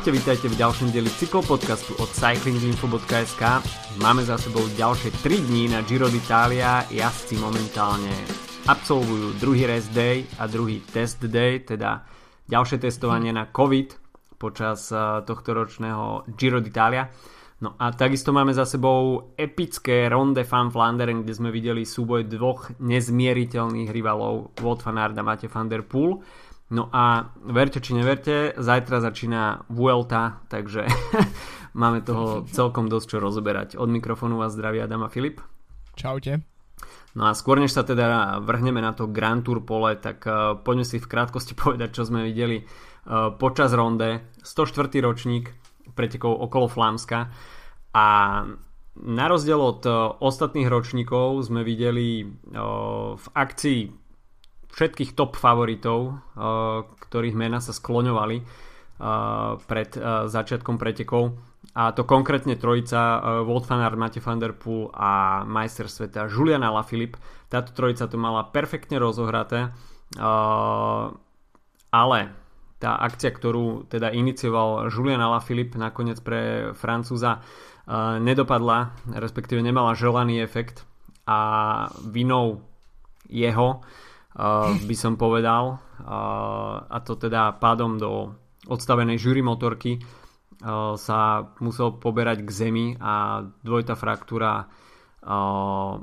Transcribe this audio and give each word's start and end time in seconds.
Čaute, 0.00 0.16
vítajte 0.16 0.48
v 0.48 0.56
ďalšom 0.56 0.96
dieli 0.96 1.12
cyklopodcastu 1.12 1.92
od 2.00 2.08
cyclinginfo.sk. 2.08 3.42
Máme 4.00 4.24
za 4.24 4.40
sebou 4.40 4.64
ďalšie 4.72 5.12
3 5.12 5.44
dní 5.44 5.68
na 5.68 5.84
Giro 5.84 6.08
d'Italia. 6.08 6.88
Jazdci 6.88 7.36
momentálne 7.36 8.08
absolvujú 8.64 9.36
druhý 9.36 9.68
rest 9.68 9.92
day 9.92 10.24
a 10.40 10.48
druhý 10.48 10.80
test 10.88 11.20
day, 11.28 11.60
teda 11.60 12.00
ďalšie 12.48 12.80
testovanie 12.80 13.28
na 13.28 13.52
COVID 13.52 14.00
počas 14.40 14.88
eh, 14.88 15.20
tohto 15.20 15.52
ročného 15.52 16.32
Giro 16.32 16.64
d'Italia. 16.64 17.04
No 17.60 17.76
a 17.76 17.92
takisto 17.92 18.32
máme 18.32 18.56
za 18.56 18.64
sebou 18.64 19.36
epické 19.36 20.08
Ronde 20.08 20.48
van 20.48 20.72
Flanderen, 20.72 21.20
kde 21.28 21.36
sme 21.36 21.52
videli 21.52 21.84
súboj 21.84 22.24
dvoch 22.24 22.72
nezmieriteľných 22.80 23.92
rivalov 23.92 24.56
Wout 24.64 24.80
van 24.80 24.96
Aert 24.96 25.20
a 25.20 25.24
Matej 25.28 25.52
van 25.52 25.68
der 25.68 25.84
Poel. 25.84 26.24
No 26.70 26.86
a 26.94 27.34
verte 27.42 27.82
či 27.82 27.98
neverte, 27.98 28.54
zajtra 28.54 29.02
začína 29.02 29.66
Vuelta, 29.66 30.38
takže 30.46 30.86
máme 31.80 31.98
toho 31.98 32.46
celkom 32.46 32.86
dosť 32.86 33.06
čo 33.10 33.18
rozoberať. 33.18 33.68
Od 33.74 33.90
mikrofónu 33.90 34.38
vás 34.38 34.54
zdraví 34.54 34.78
Adam 34.78 35.02
a 35.02 35.10
Filip. 35.10 35.42
Čaute. 35.98 36.46
No 37.18 37.26
a 37.26 37.34
skôr 37.34 37.58
než 37.58 37.74
sa 37.74 37.82
teda 37.82 38.38
vrhneme 38.46 38.78
na 38.78 38.94
to 38.94 39.10
Grand 39.10 39.42
Tour 39.42 39.66
pole, 39.66 39.98
tak 39.98 40.22
uh, 40.30 40.54
poďme 40.62 40.86
si 40.86 41.02
v 41.02 41.10
krátkosti 41.10 41.58
povedať, 41.58 41.90
čo 41.90 42.06
sme 42.06 42.22
videli 42.22 42.62
uh, 42.62 43.34
počas 43.34 43.74
ronde. 43.74 44.22
104. 44.46 44.94
ročník 45.02 45.50
pretekov 45.98 46.38
okolo 46.38 46.70
Flámska 46.70 47.34
a 47.90 48.06
na 48.94 49.26
rozdiel 49.26 49.58
od 49.58 49.82
uh, 49.90 50.14
ostatných 50.22 50.70
ročníkov 50.70 51.50
sme 51.50 51.66
videli 51.66 52.30
v 53.18 53.26
akcii 53.34 53.80
všetkých 54.74 55.18
top 55.18 55.36
favoritov, 55.36 55.98
uh, 56.14 56.86
ktorých 57.10 57.36
mena 57.36 57.58
sa 57.58 57.74
skloňovali 57.74 58.36
uh, 58.40 59.56
pred 59.66 59.90
uh, 59.98 60.26
začiatkom 60.30 60.78
pretekov 60.78 61.36
a 61.76 61.94
to 61.94 62.02
konkrétne 62.02 62.58
trojica 62.58 63.20
Wout 63.46 63.68
van 63.68 63.84
Aert, 63.84 63.94
Matej 63.94 64.24
van 64.24 64.42
der 64.42 64.56
Poel 64.56 64.90
a 64.90 65.44
majster 65.46 65.86
sveta 65.86 66.26
Julian 66.26 66.66
Alaphilippe. 66.66 67.20
Táto 67.46 67.70
trojica 67.70 68.10
to 68.10 68.18
mala 68.18 68.48
perfektne 68.48 68.98
rozohraté, 68.98 69.70
ale 71.94 72.18
tá 72.80 72.90
akcia, 72.98 73.30
ktorú 73.30 73.86
teda 73.86 74.10
inicioval 74.10 74.90
Julian 74.90 75.22
Alaphilippe 75.22 75.78
nakoniec 75.78 76.18
pre 76.24 76.72
Francúza 76.74 77.44
nedopadla, 78.18 78.96
respektíve 79.14 79.62
nemala 79.62 79.94
želaný 79.94 80.42
efekt 80.42 80.82
a 81.28 81.86
vinou 82.02 82.66
jeho 83.30 83.78
uh, 83.78 84.09
by 84.86 84.94
som 84.94 85.18
povedal 85.18 85.74
uh, 85.74 86.86
a 86.86 86.98
to 87.02 87.18
teda 87.18 87.58
pádom 87.58 87.98
do 87.98 88.38
odstavenej 88.70 89.18
žury 89.18 89.42
motorky 89.42 89.98
uh, 89.98 90.94
sa 90.94 91.50
musel 91.58 91.98
poberať 91.98 92.46
k 92.46 92.50
zemi 92.50 92.86
a 93.02 93.42
dvojitá 93.66 93.98
fraktúra 93.98 94.70
uh, 94.70 95.98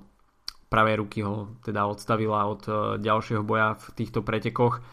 pravej 0.67 0.95
ruky 1.00 1.23
ho 1.23 1.55
teda 1.64 1.88
odstavila 1.88 2.52
od 2.52 2.61
uh, 2.67 2.75
ďalšieho 3.00 3.48
boja 3.48 3.80
v 3.80 3.86
týchto 3.95 4.20
pretekoch. 4.20 4.83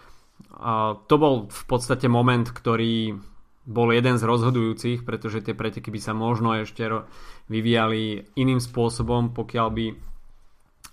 Uh, 0.55 1.03
to 1.11 1.19
bol 1.19 1.35
v 1.51 1.63
podstate 1.67 2.07
moment, 2.07 2.47
ktorý 2.47 3.19
bol 3.65 3.89
jeden 3.91 4.21
z 4.21 4.29
rozhodujúcich, 4.29 5.03
pretože 5.03 5.41
tie 5.41 5.57
preteky 5.57 5.89
by 5.89 6.01
sa 6.01 6.13
možno 6.13 6.53
ešte 6.55 6.85
vyvíjali 7.49 8.29
iným 8.37 8.61
spôsobom, 8.61 9.33
pokiaľ 9.33 9.69
by 9.73 9.87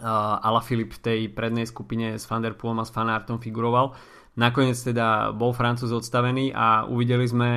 uh, 0.01 0.41
Alaphilippe 0.41 0.97
v 0.97 1.03
tej 1.05 1.19
prednej 1.29 1.69
skupine 1.69 2.17
s 2.17 2.25
Van 2.25 2.41
Der 2.41 2.57
Poelom 2.57 2.81
a 2.81 2.85
s 2.85 2.91
Fanartom 2.91 3.37
figuroval. 3.37 3.93
Nakoniec 4.35 4.79
teda 4.81 5.29
bol 5.31 5.53
Francúz 5.53 5.93
odstavený 5.93 6.51
a 6.51 6.89
uvideli 6.89 7.27
sme 7.29 7.49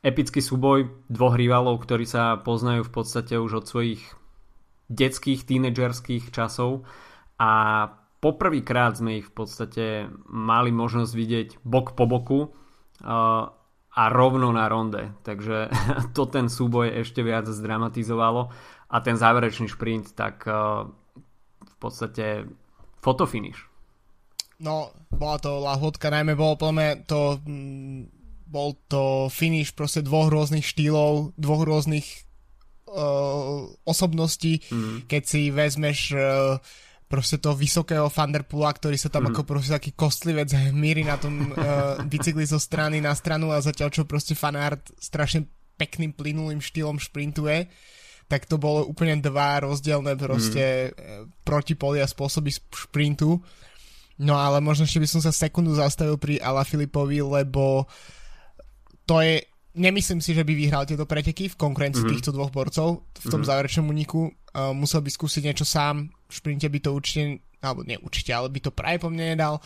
epický 0.00 0.40
súboj 0.40 0.88
dvoch 1.10 1.36
rivalov, 1.36 1.82
ktorí 1.82 2.08
sa 2.08 2.40
poznajú 2.40 2.88
v 2.88 2.92
podstate 2.92 3.34
už 3.36 3.64
od 3.64 3.66
svojich 3.68 4.00
detských, 4.90 5.44
tínedžerských 5.44 6.34
časov 6.34 6.88
a 7.40 7.50
poprvýkrát 8.20 9.00
sme 9.00 9.24
ich 9.24 9.26
v 9.28 9.34
podstate 9.34 9.86
mali 10.28 10.72
možnosť 10.72 11.12
vidieť 11.12 11.48
bok 11.64 11.96
po 11.96 12.04
boku 12.04 12.40
a 13.90 14.02
rovno 14.12 14.52
na 14.52 14.68
ronde. 14.68 15.16
Takže 15.24 15.72
to 16.16 16.28
ten 16.28 16.52
súboj 16.52 17.00
ešte 17.00 17.24
viac 17.24 17.48
zdramatizovalo 17.48 18.52
a 18.90 18.96
ten 19.00 19.16
záverečný 19.16 19.72
šprint 19.72 20.12
tak 20.12 20.44
v 20.44 20.99
podstate 21.80 22.44
fotofinish. 23.00 23.64
No, 24.60 24.92
bola 25.08 25.40
to 25.40 25.56
lahodka, 25.56 26.12
najmä 26.12 26.36
bolo 26.36 26.60
plné 26.60 27.08
to 27.08 27.40
mm, 27.40 28.12
bol 28.50 28.76
to 28.90 29.32
finish 29.32 29.72
proste 29.72 30.04
dvoch 30.04 30.28
rôznych 30.28 30.66
štýlov, 30.66 31.32
dvoch 31.38 31.62
rôznych 31.64 32.04
uh, 32.90 33.70
osobností, 33.86 34.60
mm. 34.68 35.06
keď 35.06 35.22
si 35.22 35.48
vezmeš 35.48 36.12
uh, 36.12 36.58
proste 37.06 37.38
toho 37.38 37.54
vysokého 37.54 38.10
Thunderpoola, 38.10 38.74
ktorý 38.74 38.98
sa 38.98 39.08
tam 39.08 39.26
mm. 39.26 39.28
ako 39.32 39.42
proste 39.46 39.74
taký 39.78 39.90
kostlivec 39.94 40.50
hmíri 40.50 41.06
na 41.06 41.16
tom 41.16 41.54
uh, 41.54 42.02
bicykli 42.12 42.42
zo 42.44 42.58
strany 42.58 42.98
na 42.98 43.14
stranu 43.14 43.54
a 43.54 43.62
zatiaľ 43.62 43.88
čo 43.94 44.02
proste 44.04 44.34
fanart 44.34 44.92
strašne 44.98 45.46
pekným 45.80 46.12
plynulým 46.12 46.60
štýlom 46.60 47.00
šprintuje, 47.00 47.64
tak 48.30 48.46
to 48.46 48.62
bolo 48.62 48.86
úplne 48.86 49.18
dva 49.18 49.66
rozdielne 49.66 50.14
proste 50.14 50.94
mm. 50.94 51.42
protipolia 51.42 52.06
spôsoby 52.06 52.54
šprintu. 52.54 53.42
No 54.22 54.38
ale 54.38 54.62
možno 54.62 54.86
ešte 54.86 55.02
by 55.02 55.08
som 55.10 55.20
sa 55.24 55.34
sekundu 55.34 55.74
zastavil 55.74 56.14
pri 56.14 56.38
Ala 56.38 56.62
Filipovi, 56.62 57.18
lebo 57.24 57.90
to 59.02 59.18
je, 59.18 59.42
nemyslím 59.74 60.22
si, 60.22 60.36
že 60.36 60.46
by 60.46 60.52
vyhral 60.54 60.86
tieto 60.86 61.08
preteky 61.08 61.50
v 61.50 61.58
konkurencii 61.58 62.06
mm-hmm. 62.06 62.14
týchto 62.20 62.30
dvoch 62.30 62.54
borcov 62.54 63.02
v 63.10 63.26
tom 63.26 63.42
mm-hmm. 63.42 63.48
záverečnom 63.48 63.90
uniku. 63.90 64.30
Uh, 64.54 64.70
musel 64.76 65.02
by 65.02 65.10
skúsiť 65.10 65.42
niečo 65.42 65.66
sám, 65.66 66.12
v 66.28 66.32
šprinte 66.36 66.68
by 66.68 66.78
to 66.78 66.92
určite, 66.92 67.42
alebo 67.64 67.82
nie 67.82 67.96
určite, 67.98 68.30
ale 68.30 68.52
by 68.52 68.60
to 68.60 68.70
práve 68.70 69.00
po 69.00 69.08
mne 69.08 69.34
nedal. 69.34 69.58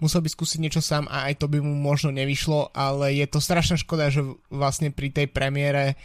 Musel 0.00 0.24
by 0.24 0.32
skúsiť 0.32 0.58
niečo 0.58 0.80
sám 0.80 1.04
a 1.12 1.28
aj 1.28 1.44
to 1.44 1.46
by 1.46 1.60
mu 1.60 1.76
možno 1.76 2.08
nevyšlo, 2.08 2.72
ale 2.72 3.12
je 3.12 3.26
to 3.28 3.44
strašná 3.44 3.76
škoda, 3.76 4.08
že 4.08 4.24
vlastne 4.48 4.88
pri 4.88 5.12
tej 5.12 5.28
premiére 5.28 6.00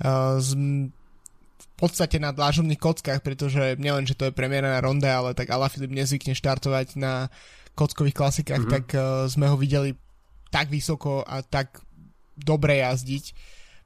uh, 0.00 0.40
z, 0.40 0.56
podstate 1.82 2.22
na 2.22 2.30
dlážobných 2.30 2.78
kockách, 2.78 3.26
pretože 3.26 3.74
nielen, 3.74 4.06
že 4.06 4.14
to 4.14 4.30
je 4.30 4.38
premiéra 4.38 4.78
na 4.78 4.78
ronde, 4.78 5.10
ale 5.10 5.34
tak 5.34 5.50
Filip 5.50 5.90
nezvykne 5.90 6.38
štartovať 6.38 6.94
na 6.94 7.26
kockových 7.74 8.14
klasikách, 8.14 8.62
mm-hmm. 8.62 8.76
tak 8.78 8.86
uh, 8.94 9.26
sme 9.26 9.50
ho 9.50 9.58
videli 9.58 9.98
tak 10.54 10.70
vysoko 10.70 11.26
a 11.26 11.42
tak 11.42 11.82
dobre 12.38 12.78
jazdiť. 12.86 13.24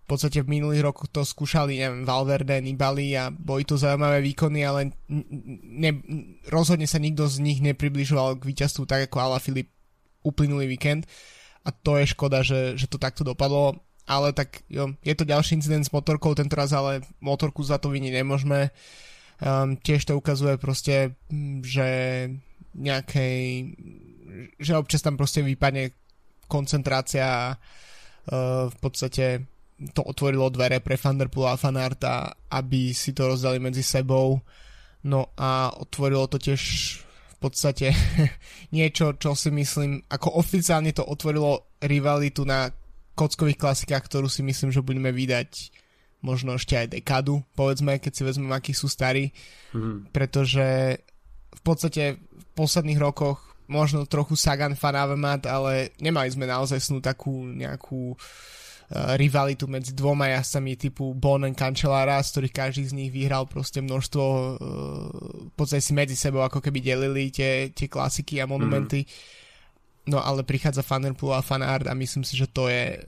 V 0.05 0.15
podstate 0.15 0.39
v 0.45 0.61
minulých 0.61 0.87
rokoch 0.87 1.11
to 1.11 1.27
skúšali, 1.27 1.83
neviem, 1.83 2.07
Valverde, 2.07 2.63
Nibali 2.63 3.17
a 3.19 3.33
boli 3.33 3.67
to 3.67 3.75
zaujímavé 3.75 4.23
výkony, 4.23 4.63
ale 4.63 4.95
ne, 5.67 5.91
rozhodne 6.47 6.87
sa 6.87 7.03
nikto 7.03 7.27
z 7.27 7.43
nich 7.43 7.59
nepribližoval 7.59 8.39
k 8.39 8.47
víťazstvu 8.47 8.87
tak 8.87 9.11
ako 9.11 9.41
Filip 9.43 9.73
uplynulý 10.23 10.71
víkend 10.71 11.11
a 11.67 11.75
to 11.75 11.99
je 11.99 12.13
škoda, 12.13 12.47
že, 12.47 12.79
že 12.79 12.87
to 12.87 13.03
takto 13.03 13.27
dopadlo 13.27 13.83
ale 14.07 14.31
tak 14.33 14.63
jo, 14.71 14.95
je 15.03 15.15
to 15.19 15.27
ďalší 15.27 15.59
incident 15.59 15.83
s 15.83 15.91
motorkou, 15.91 16.33
tento 16.39 16.55
raz 16.55 16.71
ale 16.71 17.03
motorku 17.19 17.67
za 17.67 17.83
to 17.83 17.91
viniť 17.91 18.13
nemôžeme. 18.23 18.71
Um, 19.37 19.77
tiež 19.77 20.07
to 20.09 20.17
ukazuje 20.17 20.57
proste, 20.57 21.19
že 21.61 21.89
nejakej, 22.73 23.37
že 24.57 24.73
občas 24.79 25.03
tam 25.03 25.19
proste 25.19 25.43
vypadne 25.43 25.93
koncentrácia 26.47 27.53
uh, 27.53 28.71
v 28.71 28.77
podstate 28.79 29.45
to 29.93 30.01
otvorilo 30.01 30.49
dvere 30.49 30.81
pre 30.81 30.97
Thunderpool 30.97 31.53
a 31.53 31.61
Fanarta, 31.61 32.33
aby 32.49 32.97
si 32.97 33.13
to 33.13 33.29
rozdali 33.29 33.61
medzi 33.61 33.85
sebou. 33.85 34.41
No 35.05 35.37
a 35.37 35.69
otvorilo 35.77 36.25
to 36.33 36.41
tiež 36.41 36.63
v 37.37 37.37
podstate 37.37 37.93
niečo, 38.77 39.19
čo 39.21 39.37
si 39.37 39.53
myslím, 39.53 40.01
ako 40.09 40.41
oficiálne 40.41 40.97
to 40.97 41.05
otvorilo 41.05 41.77
rivalitu 41.85 42.49
na 42.49 42.73
kockových 43.17 43.59
klasikách, 43.59 44.05
ktorú 44.05 44.29
si 44.29 44.45
myslím, 44.45 44.71
že 44.71 44.85
budeme 44.85 45.11
vydať 45.11 45.73
možno 46.21 46.57
ešte 46.57 46.77
aj 46.77 47.01
dekadu, 47.01 47.41
povedzme, 47.57 47.97
keď 47.97 48.13
si 48.13 48.23
vezmeme, 48.25 48.53
akí 48.53 48.73
sú 48.77 48.89
starí, 48.91 49.33
mm. 49.73 50.13
pretože 50.13 50.99
v 51.57 51.63
podstate 51.65 52.21
v 52.21 52.47
posledných 52.57 53.01
rokoch 53.01 53.57
možno 53.67 54.07
trochu 54.07 54.39
Sagan 54.39 54.79
fanavemat, 54.79 55.47
ale 55.47 55.95
nemali 55.99 56.31
sme 56.31 56.47
naozaj 56.47 56.79
snú 56.79 57.03
takú 57.03 57.47
nejakú 57.47 58.15
uh, 58.15 59.15
rivalitu 59.19 59.67
medzi 59.67 59.91
dvoma 59.91 60.31
jazdcami 60.31 60.79
typu 60.79 61.15
Bon 61.15 61.43
a 61.43 61.51
Cancellara, 61.51 62.23
z 62.23 62.31
ktorých 62.31 62.55
každý 62.55 62.85
z 62.87 62.95
nich 62.95 63.11
vyhral 63.11 63.51
proste 63.51 63.83
množstvo 63.83 64.25
uh, 64.25 64.57
v 65.51 65.55
podstate 65.55 65.83
si 65.83 65.93
medzi 65.95 66.15
sebou 66.15 66.47
ako 66.47 66.63
keby 66.63 66.79
delili 66.79 67.35
tie, 67.35 67.75
tie 67.75 67.91
klasiky 67.91 68.39
a 68.39 68.47
monumenty. 68.47 69.03
Mm 69.03 69.45
No 70.07 70.23
ale 70.23 70.47
prichádza 70.47 70.87
Fannerpool 70.87 71.35
a 71.35 71.43
Fanart 71.43 71.91
a 71.91 71.99
myslím 71.99 72.23
si, 72.23 72.39
že 72.39 72.47
to 72.47 72.71
je 72.71 73.03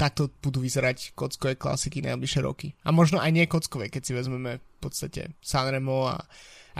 takto 0.00 0.32
budú 0.40 0.64
vyzerať 0.64 1.12
kockové 1.12 1.60
klasiky 1.60 2.00
najbližšie 2.00 2.40
roky. 2.40 2.72
A 2.86 2.94
možno 2.94 3.20
aj 3.20 3.30
nie 3.36 3.44
kockové, 3.44 3.92
keď 3.92 4.02
si 4.08 4.12
vezmeme 4.16 4.56
v 4.56 4.78
podstate 4.80 5.36
Sanremo 5.44 6.08
a 6.08 6.16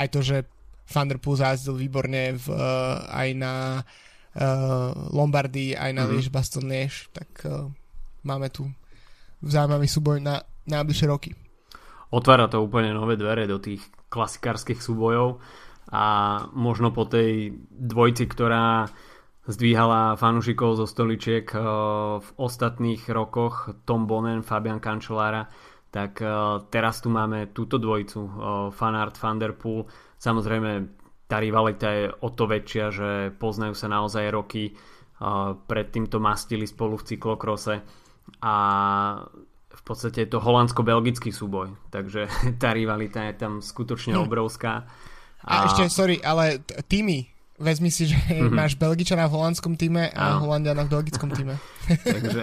aj 0.00 0.08
to, 0.08 0.24
že 0.24 0.48
Thunderpool 0.88 1.36
zázdil 1.36 1.76
výborne 1.76 2.34
v, 2.34 2.46
uh, 2.48 3.04
aj 3.12 3.28
na 3.36 3.54
uh, 3.84 5.12
Lombardii, 5.12 5.76
aj 5.76 5.90
na 5.92 6.08
mm-hmm. 6.08 6.16
Liež 6.16 6.32
Baston 6.32 6.66
Liège, 6.66 7.12
tak 7.12 7.28
uh, 7.44 7.68
máme 8.24 8.48
tu 8.48 8.66
zaujímavý 9.44 9.86
súboj 9.86 10.18
na 10.24 10.40
najbližšie 10.64 11.06
roky. 11.06 11.30
Otvára 12.10 12.50
to 12.50 12.58
úplne 12.58 12.90
nové 12.90 13.14
dvere 13.14 13.46
do 13.46 13.62
tých 13.62 13.84
klasikárskych 14.10 14.82
súbojov 14.82 15.38
a 15.94 16.04
možno 16.56 16.90
po 16.90 17.06
tej 17.06 17.54
dvojci, 17.70 18.26
ktorá 18.26 18.90
zdvíhala 19.48 20.20
fanúšikov 20.20 20.76
zo 20.76 20.86
stoličiek 20.86 21.46
eh, 21.52 21.60
v 22.20 22.28
ostatných 22.36 23.08
rokoch 23.08 23.72
Tom 23.88 24.04
Bonen, 24.04 24.44
Fabian 24.44 24.82
Cancellara, 24.82 25.48
tak 25.88 26.20
eh, 26.20 26.28
teraz 26.68 27.00
tu 27.00 27.08
máme 27.08 27.54
túto 27.56 27.80
dvojicu 27.80 28.20
eh, 28.20 28.30
Fanart, 28.74 29.16
Vanderpool. 29.16 29.88
Samozrejme 30.20 30.70
tá 31.24 31.38
rivalita 31.38 31.88
je 31.94 32.04
o 32.10 32.28
to 32.34 32.44
väčšia, 32.50 32.84
že 32.90 33.08
poznajú 33.38 33.70
sa 33.78 33.86
naozaj 33.86 34.34
roky, 34.34 34.74
predtým 35.70 36.10
to 36.10 36.18
mastili 36.18 36.66
spolu 36.66 36.98
v 36.98 37.06
cyklokrose 37.06 37.86
a 38.42 38.54
v 39.70 39.82
podstate 39.86 40.26
je 40.26 40.30
to 40.34 40.42
holandsko-belgický 40.42 41.30
súboj, 41.30 41.70
takže 41.94 42.26
tá 42.62 42.74
rivalita 42.74 43.30
je 43.30 43.34
tam 43.38 43.62
skutočne 43.62 44.18
hm. 44.18 44.26
obrovská. 44.26 44.90
A, 45.46 45.52
a 45.54 45.70
ešte, 45.70 45.86
sorry, 45.86 46.18
ale 46.18 46.66
týmy 46.90 47.39
vezmi 47.60 47.92
si, 47.92 48.08
že 48.08 48.16
mm-hmm. 48.16 48.56
máš 48.56 48.74
Belgičana 48.80 49.28
v 49.28 49.36
holandskom 49.36 49.76
týme 49.76 50.08
a 50.10 50.34
no. 50.34 50.48
Holandiana 50.48 50.88
v 50.88 50.92
belgickom 50.96 51.28
týme. 51.30 51.60
takže, 52.16 52.42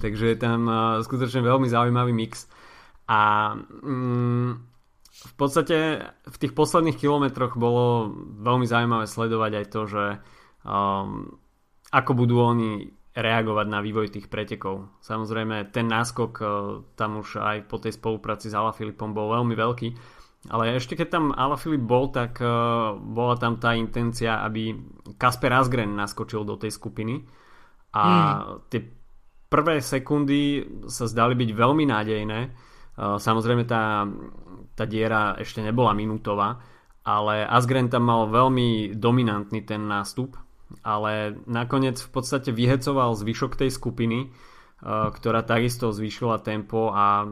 takže 0.00 0.24
je 0.32 0.36
tam 0.40 0.60
uh, 0.66 1.04
skutočne 1.04 1.44
veľmi 1.44 1.68
zaujímavý 1.68 2.16
mix. 2.16 2.48
A 3.04 3.52
mm, 3.60 4.50
v 5.10 5.32
podstate 5.36 6.08
v 6.24 6.36
tých 6.40 6.56
posledných 6.56 6.96
kilometroch 6.96 7.60
bolo 7.60 8.16
veľmi 8.40 8.64
zaujímavé 8.64 9.04
sledovať 9.04 9.52
aj 9.60 9.66
to, 9.68 9.80
že 9.84 10.04
um, 10.64 11.36
ako 11.92 12.12
budú 12.16 12.40
oni 12.40 12.88
reagovať 13.10 13.66
na 13.68 13.84
vývoj 13.84 14.08
tých 14.14 14.30
pretekov. 14.32 14.88
Samozrejme, 15.04 15.68
ten 15.68 15.84
náskok 15.84 16.32
uh, 16.40 16.48
tam 16.96 17.20
už 17.20 17.44
aj 17.44 17.68
po 17.68 17.76
tej 17.76 17.92
spolupráci 17.92 18.48
s 18.48 18.56
Ala 18.56 18.72
Filipom 18.72 19.12
bol 19.12 19.28
veľmi 19.36 19.52
veľký 19.52 20.19
ale 20.48 20.80
ešte 20.80 20.96
keď 20.96 21.08
tam 21.12 21.24
Alaphilippe 21.36 21.84
bol, 21.84 22.08
tak 22.08 22.40
uh, 22.40 22.96
bola 22.96 23.36
tam 23.36 23.60
tá 23.60 23.76
intencia, 23.76 24.40
aby 24.40 24.72
Kasper 25.20 25.52
Asgren 25.52 25.92
naskočil 25.92 26.48
do 26.48 26.56
tej 26.56 26.72
skupiny 26.72 27.20
a 27.92 28.04
mm. 28.08 28.72
tie 28.72 28.80
prvé 29.52 29.84
sekundy 29.84 30.64
sa 30.88 31.04
zdali 31.04 31.36
byť 31.36 31.50
veľmi 31.52 31.84
nádejné. 31.84 32.40
Uh, 32.96 33.20
samozrejme 33.20 33.68
tá, 33.68 34.08
tá 34.72 34.84
diera 34.88 35.36
ešte 35.36 35.60
nebola 35.60 35.92
minútová, 35.92 36.56
ale 37.04 37.44
Asgren 37.44 37.92
tam 37.92 38.08
mal 38.08 38.32
veľmi 38.32 38.96
dominantný 38.96 39.60
ten 39.68 39.84
nástup, 39.84 40.40
ale 40.80 41.36
nakoniec 41.44 42.00
v 42.00 42.10
podstate 42.16 42.48
vyhecoval 42.48 43.12
zvyšok 43.12 43.60
tej 43.60 43.76
skupiny, 43.76 44.32
uh, 44.32 45.12
ktorá 45.12 45.44
takisto 45.44 45.92
zvýšila 45.92 46.40
tempo 46.40 46.88
a 46.96 47.28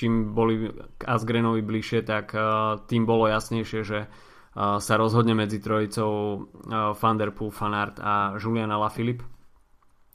čím 0.00 0.32
boli 0.32 0.72
k 0.96 1.02
Asgrenovi 1.04 1.60
bližšie, 1.60 2.00
tak 2.08 2.32
uh, 2.32 2.80
tým 2.88 3.04
bolo 3.04 3.28
jasnejšie, 3.28 3.80
že 3.84 4.08
uh, 4.08 4.80
sa 4.80 4.94
rozhodne 4.96 5.36
medzi 5.36 5.60
trojicou 5.60 6.12
uh, 6.12 6.96
Van 6.96 7.20
der 7.20 7.36
Poel, 7.36 7.52
Fanart 7.52 8.00
a 8.00 8.40
Julian 8.40 8.72
Alaphilippe. 8.72 9.28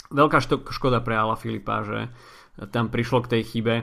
Veľká 0.09 0.41
škoda 0.69 1.01
pre 1.01 1.17
Alaphilippa, 1.17 1.81
že 1.81 2.09
tam 2.69 2.93
prišlo 2.93 3.25
k 3.25 3.31
tej 3.35 3.41
chybe. 3.41 3.75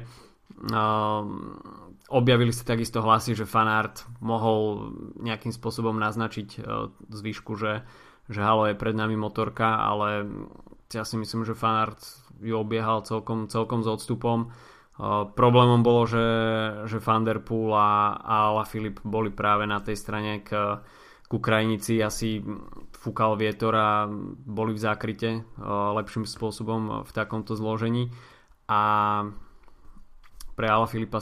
Objavili 2.08 2.52
sa 2.54 2.62
takisto 2.62 3.02
hlasy, 3.02 3.34
že 3.34 3.42
Fanart 3.42 4.06
mohol 4.22 4.94
nejakým 5.18 5.50
spôsobom 5.50 5.98
naznačiť 5.98 6.62
zvyšku, 7.10 7.58
že, 7.58 7.82
že 8.30 8.40
halo 8.40 8.70
je 8.70 8.78
pred 8.78 8.94
nami 8.94 9.18
motorka, 9.18 9.82
ale 9.82 10.30
ja 10.94 11.02
si 11.02 11.18
myslím, 11.18 11.42
že 11.42 11.58
Fanart 11.58 12.00
ju 12.38 12.54
obiehal 12.54 13.02
celkom, 13.02 13.50
celkom 13.50 13.82
s 13.82 13.90
odstupom 13.90 14.54
problémom 15.34 15.82
bolo, 15.82 16.06
že, 16.06 16.26
že 16.86 17.02
Van 17.02 17.26
Der 17.26 17.42
Poel 17.42 17.74
a, 17.74 18.14
a 18.22 18.62
Filip 18.62 19.02
boli 19.02 19.34
práve 19.34 19.66
na 19.66 19.82
tej 19.82 19.98
strane 19.98 20.46
k, 20.46 20.78
ku 21.26 21.42
krajnici. 21.42 21.98
Asi 21.98 22.38
fúkal 22.94 23.34
vietor 23.34 23.74
a 23.74 24.06
boli 24.46 24.78
v 24.78 24.82
zákryte 24.86 25.42
lepším 25.98 26.22
spôsobom 26.22 27.02
v 27.02 27.10
takomto 27.10 27.58
zložení. 27.58 28.14
A 28.70 28.80
pre 30.54 30.66
Ala 30.70 30.86
Filipa 30.86 31.18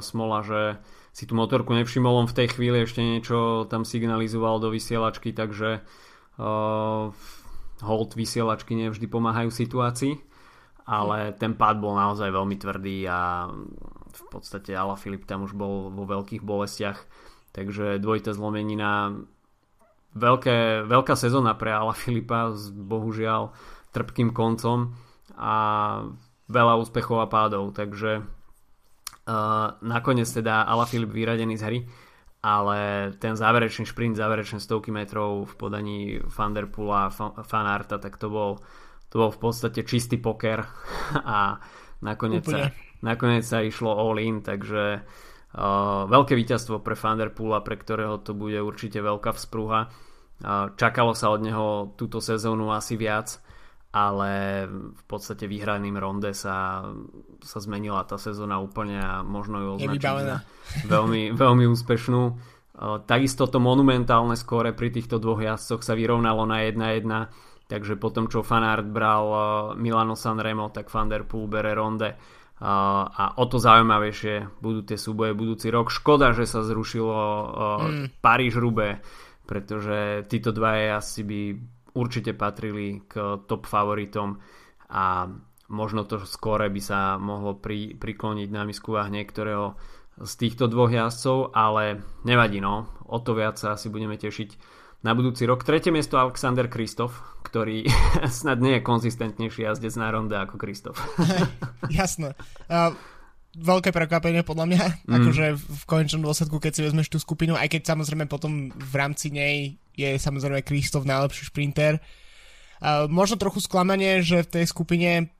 smola, 0.00 0.40
že 0.40 0.80
si 1.12 1.28
tú 1.28 1.36
motorku 1.36 1.76
nevšimol, 1.76 2.24
on 2.24 2.28
v 2.30 2.38
tej 2.44 2.48
chvíli 2.56 2.88
ešte 2.88 3.04
niečo 3.04 3.68
tam 3.68 3.84
signalizoval 3.84 4.56
do 4.60 4.72
vysielačky, 4.72 5.36
takže 5.36 5.80
uh, 6.40 7.12
hold 7.84 8.10
vysielačky 8.16 8.72
nevždy 8.76 9.04
pomáhajú 9.08 9.52
situácii 9.52 10.35
ale 10.86 11.34
ten 11.34 11.58
pád 11.58 11.82
bol 11.82 11.98
naozaj 11.98 12.30
veľmi 12.30 12.56
tvrdý 12.62 13.10
a 13.10 13.50
v 14.16 14.22
podstate 14.30 14.70
Ala 14.72 14.94
Filip 14.94 15.26
tam 15.26 15.44
už 15.44 15.52
bol 15.52 15.90
vo 15.90 16.06
veľkých 16.06 16.46
bolestiach, 16.46 16.98
takže 17.50 17.98
dvojité 17.98 18.30
zlomenina. 18.30 19.18
Veľké, 20.16 20.88
veľká 20.88 21.12
sezóna 21.18 21.58
pre 21.58 21.74
Ala 21.74 21.92
Filipa 21.92 22.54
s 22.54 22.72
bohužiaľ 22.72 23.52
trpkým 23.92 24.32
koncom 24.32 24.96
a 25.36 25.54
veľa 26.46 26.74
úspechov 26.80 27.20
a 27.20 27.28
pádov, 27.28 27.74
takže 27.74 28.22
uh, 28.22 29.68
nakoniec 29.82 30.30
teda 30.30 30.64
Ala 30.64 30.86
Filip 30.86 31.10
vyradený 31.10 31.58
z 31.58 31.64
hry, 31.66 31.78
ale 32.46 33.10
ten 33.18 33.34
záverečný 33.34 33.84
šprint, 33.90 34.14
záverečné 34.14 34.62
stovky 34.62 34.94
metrov 34.94 35.50
v 35.50 35.54
podaní 35.58 35.98
Vanderpoola 36.22 37.10
a 37.10 37.12
Fanarta, 37.42 37.98
tak 37.98 38.16
to 38.16 38.30
bol 38.30 38.62
to 39.10 39.14
bol 39.22 39.30
v 39.30 39.40
podstate 39.40 39.86
čistý 39.86 40.18
poker 40.18 40.66
a 41.38 41.60
nakoniec 42.02 42.44
sa, 42.44 42.74
nakoniec 43.02 43.44
sa 43.46 43.62
išlo 43.62 43.92
all 43.92 44.18
in, 44.18 44.42
takže 44.42 45.02
uh, 45.02 46.02
veľké 46.10 46.34
víťazstvo 46.34 46.82
pre 46.82 46.98
Vanderpoola, 46.98 47.62
pre 47.62 47.78
ktorého 47.78 48.20
to 48.20 48.36
bude 48.36 48.58
určite 48.60 49.00
veľká 49.00 49.32
vzprúha. 49.32 49.88
Uh, 50.36 50.68
čakalo 50.76 51.16
sa 51.16 51.32
od 51.32 51.40
neho 51.40 51.96
túto 51.96 52.20
sezónu 52.20 52.68
asi 52.74 53.00
viac, 53.00 53.40
ale 53.96 54.30
v 54.68 55.02
podstate 55.08 55.48
vyhraným 55.48 55.96
ronde 55.96 56.36
sa, 56.36 56.84
sa 57.40 57.58
zmenila 57.64 58.04
tá 58.04 58.20
sezóna 58.20 58.60
úplne 58.60 59.00
a 59.00 59.24
možno 59.24 59.56
ju 59.64 59.68
označiť 59.80 60.04
za 60.04 60.38
veľmi, 60.92 61.32
veľmi 61.32 61.64
úspešnú. 61.64 62.22
Uh, 62.76 63.00
takisto 63.08 63.48
to 63.48 63.56
monumentálne 63.56 64.36
skóre 64.36 64.76
pri 64.76 64.92
týchto 64.92 65.16
dvoch 65.16 65.40
jazdcoch 65.40 65.80
sa 65.80 65.96
vyrovnalo 65.96 66.44
na 66.44 66.68
1-1 66.68 67.55
takže 67.66 67.98
potom 67.98 68.30
čo 68.30 68.46
Fanart 68.46 68.86
bral 68.86 69.26
uh, 69.26 69.40
Milano 69.74 70.14
Sanremo, 70.14 70.70
tak 70.70 70.90
Van 70.90 71.10
der 71.10 71.26
Poel 71.26 71.50
bere 71.50 71.74
Ronde 71.74 72.14
uh, 72.14 72.66
a 73.06 73.36
o 73.36 73.44
to 73.50 73.58
zaujímavejšie 73.58 74.62
budú 74.62 74.86
tie 74.86 74.98
súboje 74.98 75.34
budúci 75.34 75.70
rok. 75.70 75.90
Škoda, 75.90 76.30
že 76.30 76.46
sa 76.46 76.62
zrušilo 76.62 77.14
uh, 77.14 77.46
mm. 77.86 78.06
Paríž-Rube, 78.22 79.02
pretože 79.46 80.26
títo 80.30 80.50
dvaja 80.54 80.98
asi 81.02 81.22
by 81.26 81.40
určite 81.96 82.36
patrili 82.36 83.02
k 83.08 83.42
top 83.48 83.66
favoritom 83.66 84.38
a 84.92 85.26
možno 85.66 86.06
to 86.06 86.22
skore 86.22 86.70
by 86.70 86.78
sa 86.78 87.18
mohlo 87.18 87.58
pri, 87.58 87.98
prikloniť 87.98 88.48
na 88.52 88.62
miskuvách 88.62 89.10
niektorého 89.10 89.74
z 90.16 90.32
týchto 90.38 90.70
dvoch 90.70 90.88
jazdcov, 90.88 91.52
ale 91.52 92.00
nevadí 92.24 92.62
no, 92.62 92.88
o 93.04 93.18
to 93.20 93.36
viac 93.36 93.60
sa 93.60 93.76
asi 93.76 93.92
budeme 93.92 94.16
tešiť 94.16 94.50
na 95.04 95.12
budúci 95.12 95.44
rok. 95.44 95.60
Tretie 95.60 95.92
miesto 95.92 96.16
Alexander 96.16 96.72
Kristof, 96.72 97.35
ktorý 97.46 97.86
snad 98.42 98.58
nie 98.58 98.78
je 98.78 98.86
konzistentnejší 98.86 99.70
jazdec 99.70 99.94
na 99.94 100.10
ronde 100.10 100.34
ako 100.34 100.58
Kristof. 100.58 100.98
Jasné. 101.94 102.34
Uh, 102.66 102.90
veľké 103.56 103.94
prekvapenie 103.94 104.42
podľa 104.42 104.66
mňa, 104.68 104.84
mm. 105.06 105.14
akože 105.14 105.44
v 105.56 105.82
konečnom 105.88 106.26
dôsledku, 106.26 106.58
keď 106.58 106.72
si 106.74 106.84
vezmeš 106.84 107.08
tú 107.08 107.18
skupinu, 107.22 107.56
aj 107.56 107.72
keď 107.72 107.96
samozrejme 107.96 108.28
potom 108.28 108.68
v 108.74 108.94
rámci 108.98 109.32
nej 109.32 109.78
je 109.96 110.18
samozrejme 110.20 110.60
Kristof 110.66 111.08
najlepší 111.08 111.48
šprinter. 111.48 112.02
Uh, 112.76 113.08
možno 113.08 113.40
trochu 113.40 113.64
sklamanie, 113.64 114.20
že 114.20 114.44
v 114.44 114.60
tej 114.60 114.64
skupine 114.68 115.32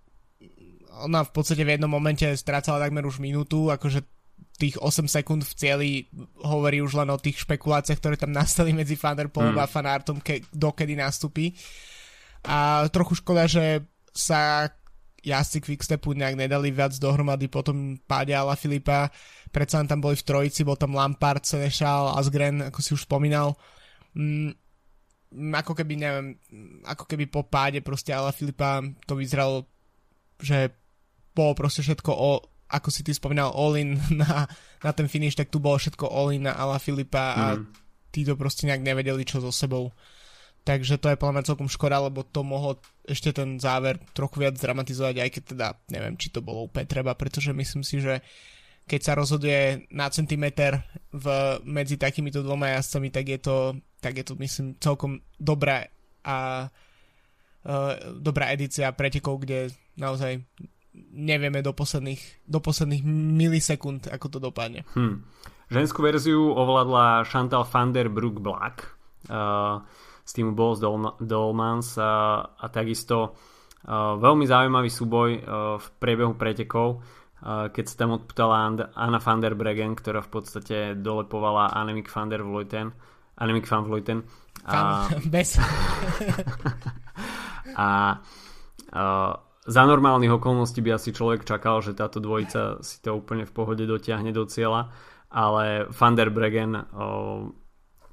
ona 0.96 1.20
v 1.28 1.32
podstate 1.34 1.60
v 1.60 1.76
jednom 1.76 1.92
momente 1.92 2.24
strácala 2.40 2.80
takmer 2.80 3.04
už 3.04 3.20
minútu, 3.20 3.68
akože 3.68 4.00
tých 4.56 4.80
8 4.80 5.04
sekúnd 5.04 5.44
v 5.44 5.52
cieli 5.52 5.90
hovorí 6.40 6.80
už 6.80 6.96
len 6.96 7.12
o 7.12 7.20
tých 7.20 7.44
špekuláciách, 7.44 8.00
ktoré 8.00 8.16
tam 8.16 8.32
nastali 8.32 8.72
medzi 8.72 8.96
Thunderpolom 8.96 9.52
mm. 9.52 9.62
a 9.62 9.68
Fanartom, 9.68 10.18
ke, 10.24 10.48
dokedy 10.48 10.96
nastupí. 10.96 11.52
A 12.46 12.86
trochu 12.88 13.18
škoda, 13.18 13.50
že 13.50 13.82
sa 14.14 14.70
jazdci 15.26 15.58
Quickstepu 15.58 16.14
nejak 16.14 16.38
nedali 16.38 16.70
viac 16.70 16.94
dohromady 17.02 17.50
po 17.50 17.66
tom 17.66 17.98
páde 18.06 18.30
Ala 18.30 18.54
Filipa. 18.54 19.10
Predsa 19.50 19.82
tam 19.82 19.98
boli 19.98 20.14
v 20.14 20.22
trojici, 20.22 20.62
bol 20.62 20.78
tam 20.78 20.94
Lampard, 20.94 21.42
Senešal, 21.42 22.14
Asgren, 22.14 22.70
ako 22.70 22.78
si 22.78 22.94
už 22.94 23.10
spomínal. 23.10 23.58
Mm, 24.14 24.54
ako 25.58 25.74
keby, 25.74 25.94
neviem, 25.98 26.38
ako 26.86 27.10
keby 27.10 27.26
po 27.26 27.42
páde 27.42 27.82
proste 27.82 28.14
Ala 28.14 28.30
Filipa 28.30 28.78
to 29.04 29.18
vyzeralo, 29.18 29.66
že 30.38 30.70
bolo 31.34 31.58
proste 31.58 31.82
všetko 31.82 32.12
o 32.14 32.30
ako 32.66 32.90
si 32.90 33.06
ty 33.06 33.14
spomínal, 33.14 33.54
all-in 33.54 33.94
na, 34.20 34.46
na 34.82 34.90
ten 34.90 35.06
finish, 35.06 35.38
tak 35.38 35.50
tu 35.50 35.62
bolo 35.62 35.78
všetko 35.78 36.06
all-in 36.06 36.46
na 36.46 36.54
Ala 36.54 36.78
Filipa 36.78 37.34
a 37.34 37.44
mm. 37.58 37.66
títo 38.10 38.34
proste 38.34 38.66
nejak 38.66 38.82
nevedeli, 38.82 39.22
čo 39.26 39.38
so 39.42 39.50
sebou. 39.50 39.90
Takže 40.66 40.98
to 40.98 41.14
je 41.14 41.20
podľa 41.20 41.34
mňa 41.38 41.48
celkom 41.48 41.70
škoda, 41.70 42.02
lebo 42.02 42.26
to 42.26 42.42
mohlo 42.42 42.82
ešte 43.06 43.30
ten 43.30 43.62
záver 43.62 44.02
trochu 44.10 44.42
viac 44.42 44.58
dramatizovať, 44.58 45.14
aj 45.22 45.30
keď 45.30 45.42
teda 45.54 45.68
neviem, 45.94 46.18
či 46.18 46.34
to 46.34 46.42
bolo 46.42 46.66
úplne 46.66 46.90
treba, 46.90 47.14
pretože 47.14 47.54
myslím 47.54 47.86
si, 47.86 48.02
že 48.02 48.18
keď 48.86 49.00
sa 49.02 49.12
rozhoduje 49.14 49.86
na 49.94 50.10
centimeter 50.10 50.82
v, 51.14 51.26
medzi 51.66 51.98
takýmito 51.98 52.42
dvoma 52.42 52.74
jazdcami, 52.74 53.08
tak 53.14 53.24
je 53.30 53.38
to, 53.38 53.56
tak 54.02 54.18
je 54.18 54.24
to 54.26 54.34
myslím 54.42 54.74
celkom 54.78 55.22
dobrá 55.38 55.86
a 56.26 56.66
uh, 56.66 57.94
dobrá 58.18 58.50
edícia 58.50 58.90
pretekov, 58.90 59.46
kde 59.46 59.70
naozaj 59.94 60.42
nevieme 61.14 61.62
do 61.62 61.70
posledných, 61.74 62.46
do 62.46 62.58
posledných 62.58 63.02
milisekúnd, 63.06 64.10
ako 64.10 64.26
to 64.26 64.38
dopadne. 64.42 64.82
Hmm. 64.98 65.22
Ženskú 65.70 66.02
verziu 66.02 66.54
ovládla 66.54 67.26
Chantal 67.26 67.66
van 67.66 67.90
der 67.90 68.06
Broek 68.06 68.38
Black 68.38 68.86
uh, 69.30 69.82
z 70.26 70.30
týmu 70.34 70.58
Bulls 70.58 70.82
Dolmans 71.22 71.94
uh, 71.94 72.42
a 72.42 72.66
takisto 72.66 73.38
veľmi 73.86 74.50
zaujímavý 74.50 74.90
súboj 74.90 75.30
v 75.78 75.86
priebehu 76.02 76.34
pretekov, 76.34 77.06
keď 77.46 77.84
sa 77.86 77.94
tam 77.94 78.18
odputala 78.18 78.74
Anna 78.98 79.22
van 79.22 79.38
der 79.38 79.54
Bregen, 79.54 79.94
ktorá 79.94 80.26
v 80.26 80.30
podstate 80.34 80.98
dolepovala 80.98 81.70
Annemiek 81.70 82.10
van 82.10 82.26
der 82.26 82.42
Vleuten. 82.42 82.90
Annemiek 83.38 83.62
van 83.70 83.86
Vleuten. 83.86 84.26
A, 84.66 85.06
bez. 85.34 85.54
a 87.78 88.18
uh, 88.90 89.32
za 89.62 89.82
normálnych 89.86 90.34
okolností 90.34 90.82
by 90.82 90.98
asi 90.98 91.14
človek 91.14 91.46
čakal, 91.46 91.78
že 91.78 91.94
táto 91.94 92.18
dvojica 92.18 92.82
si 92.82 92.98
to 92.98 93.14
úplne 93.14 93.46
v 93.46 93.54
pohode 93.54 93.86
dotiahne 93.86 94.34
do 94.34 94.50
cieľa 94.50 94.90
ale 95.30 95.86
Van 95.90 96.14
der 96.14 96.30
Bregen 96.30 96.74
o, 96.74 96.82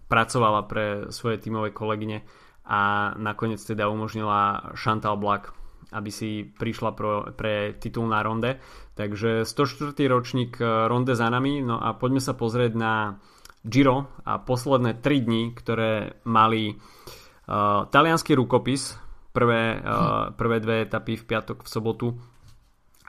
pracovala 0.08 0.66
pre 0.68 0.86
svoje 1.10 1.40
tímové 1.40 1.72
kolegyne 1.72 2.24
a 2.64 3.12
nakoniec 3.20 3.60
teda 3.60 3.92
umožnila 3.92 4.72
Chantal 4.80 5.20
Black, 5.20 5.52
aby 5.92 6.10
si 6.10 6.48
prišla 6.48 6.92
pro, 6.96 7.28
pre 7.36 7.76
titul 7.76 8.08
na 8.08 8.24
ronde. 8.24 8.58
Takže 8.96 9.44
104. 9.44 9.94
ročník 10.08 10.62
e, 10.62 10.66
ronde 10.88 11.18
za 11.18 11.28
nami, 11.28 11.60
no 11.60 11.82
a 11.82 11.98
poďme 11.98 12.22
sa 12.24 12.38
pozrieť 12.38 12.74
na 12.78 13.20
Giro 13.64 14.12
a 14.28 14.40
posledné 14.44 15.00
3 15.00 15.24
dni, 15.24 15.44
ktoré 15.56 16.20
mali 16.28 16.76
uh, 16.76 17.88
talianský 17.88 18.36
rukopis, 18.36 19.00
prvé, 19.32 19.80
uh, 19.80 20.36
prvé 20.36 20.60
dve 20.60 20.84
etapy 20.84 21.16
v 21.16 21.24
piatok, 21.24 21.64
v 21.64 21.72
sobotu 21.72 22.12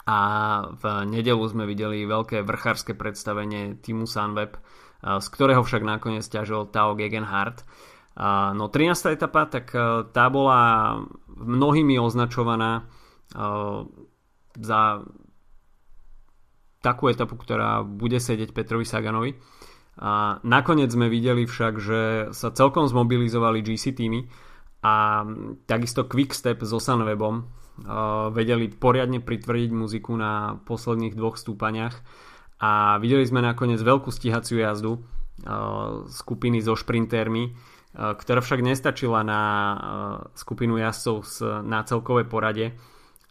a 0.07 0.19
v 0.71 0.85
nedelu 1.11 1.43
sme 1.49 1.67
videli 1.67 2.07
veľké 2.07 2.47
vrchárske 2.47 2.95
predstavenie 2.95 3.83
týmu 3.83 4.07
Sunweb, 4.07 4.55
z 5.05 5.27
ktorého 5.29 5.61
však 5.61 5.85
nakoniec 5.85 6.25
ťažil 6.25 6.73
Tao 6.73 6.97
Gegenhardt. 6.97 7.63
No 8.55 8.71
13. 8.71 9.19
etapa, 9.19 9.45
tak 9.51 9.75
e, 9.75 10.07
tá 10.15 10.31
bola 10.31 11.03
mnohými 11.35 11.99
označovaná 11.99 12.81
e, 12.81 12.83
za 14.55 15.03
takú 16.79 17.11
etapu, 17.11 17.35
ktorá 17.35 17.83
bude 17.83 18.23
sedieť 18.23 18.55
Petrovi 18.55 18.87
Saganovi. 18.87 19.35
A 19.99 20.39
nakoniec 20.47 20.95
sme 20.95 21.11
videli 21.11 21.43
však, 21.43 21.75
že 21.83 22.01
sa 22.31 22.55
celkom 22.55 22.87
zmobilizovali 22.87 23.67
GC 23.67 23.99
týmy 23.99 24.31
a 24.85 25.27
takisto 25.67 26.07
Quickstep 26.07 26.63
so 26.63 26.83
Sunwebom 26.83 27.47
vedeli 28.31 28.71
poriadne 28.71 29.19
pritvrdiť 29.19 29.71
muziku 29.75 30.15
na 30.15 30.59
posledných 30.63 31.15
dvoch 31.19 31.35
stúpaniach 31.35 31.95
a 32.65 32.97
videli 32.97 33.29
sme 33.29 33.45
nakoniec 33.45 33.77
veľkú 33.85 34.09
stíhaciu 34.09 34.65
jazdu 34.65 35.05
skupiny 36.09 36.65
so 36.65 36.73
šprintermi, 36.73 37.53
ktorá 37.93 38.41
však 38.41 38.65
nestačila 38.65 39.21
na 39.21 39.43
skupinu 40.33 40.81
jazdcov 40.81 41.29
na 41.61 41.85
celkovej 41.85 42.25
porade. 42.25 42.73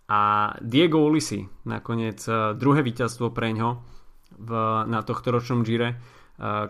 A 0.06 0.54
Diego 0.62 1.02
Ulisi 1.02 1.42
nakoniec 1.66 2.22
druhé 2.62 2.86
víťazstvo 2.86 3.34
pre 3.34 3.56
ňo 3.58 3.82
v, 4.38 4.52
na 4.86 5.02
tohto 5.02 5.34
ročnom 5.34 5.66
Gire 5.66 5.98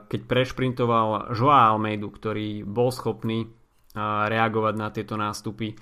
keď 0.07 0.21
prešprintoval 0.27 1.31
Joa 1.31 1.71
Almeidu, 1.71 2.11
ktorý 2.11 2.67
bol 2.67 2.91
schopný 2.91 3.47
reagovať 3.95 4.73
na 4.75 4.87
tieto 4.91 5.15
nástupy. 5.15 5.73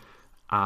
A 0.52 0.62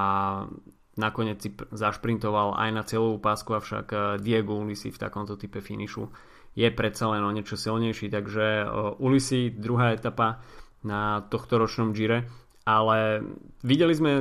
nakoniec 0.96 1.44
si 1.44 1.52
zašprintoval 1.52 2.56
aj 2.56 2.70
na 2.72 2.84
celú 2.88 3.20
pásku, 3.20 3.52
avšak 3.52 3.88
eh, 3.92 4.00
Diego 4.20 4.56
Ulisi 4.56 4.92
v 4.92 5.00
takomto 5.00 5.36
type 5.36 5.60
finišu 5.60 6.08
je 6.56 6.72
predsa 6.72 7.12
len 7.12 7.20
o 7.20 7.36
niečo 7.36 7.60
silnejší, 7.60 8.08
takže 8.08 8.46
eh, 8.64 8.68
Ulisi 9.00 9.52
druhá 9.52 9.92
etapa 9.92 10.40
na 10.88 11.25
tohto 11.28 11.60
ročnom 11.60 11.92
Gire, 11.92 12.30
ale 12.64 13.22
videli 13.62 13.94
sme 13.94 14.12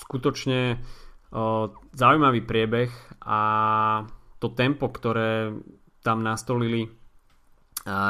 skutočne 0.00 0.60
eh, 0.72 1.64
zaujímavý 1.92 2.40
priebeh 2.44 2.90
a 3.28 3.40
to 4.40 4.50
tempo, 4.56 4.90
ktoré 4.90 5.54
tam 6.02 6.18
nastolili 6.26 6.90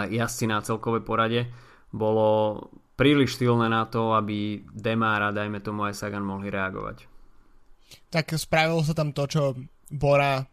jazdci 0.08 0.48
na 0.48 0.64
celkovej 0.64 1.04
porade, 1.04 1.48
bolo 1.92 2.60
príliš 2.96 3.36
silné 3.36 3.68
na 3.68 3.84
to, 3.84 4.16
aby 4.16 4.64
Demara, 4.72 5.32
dajme 5.32 5.60
tomu 5.60 5.84
aj 5.84 5.96
Sagan 5.96 6.24
mohli 6.24 6.48
reagovať 6.48 7.11
tak 8.12 8.32
spravilo 8.36 8.84
sa 8.84 8.94
tam 8.94 9.10
to, 9.10 9.24
čo 9.28 9.42
Bora 9.92 10.46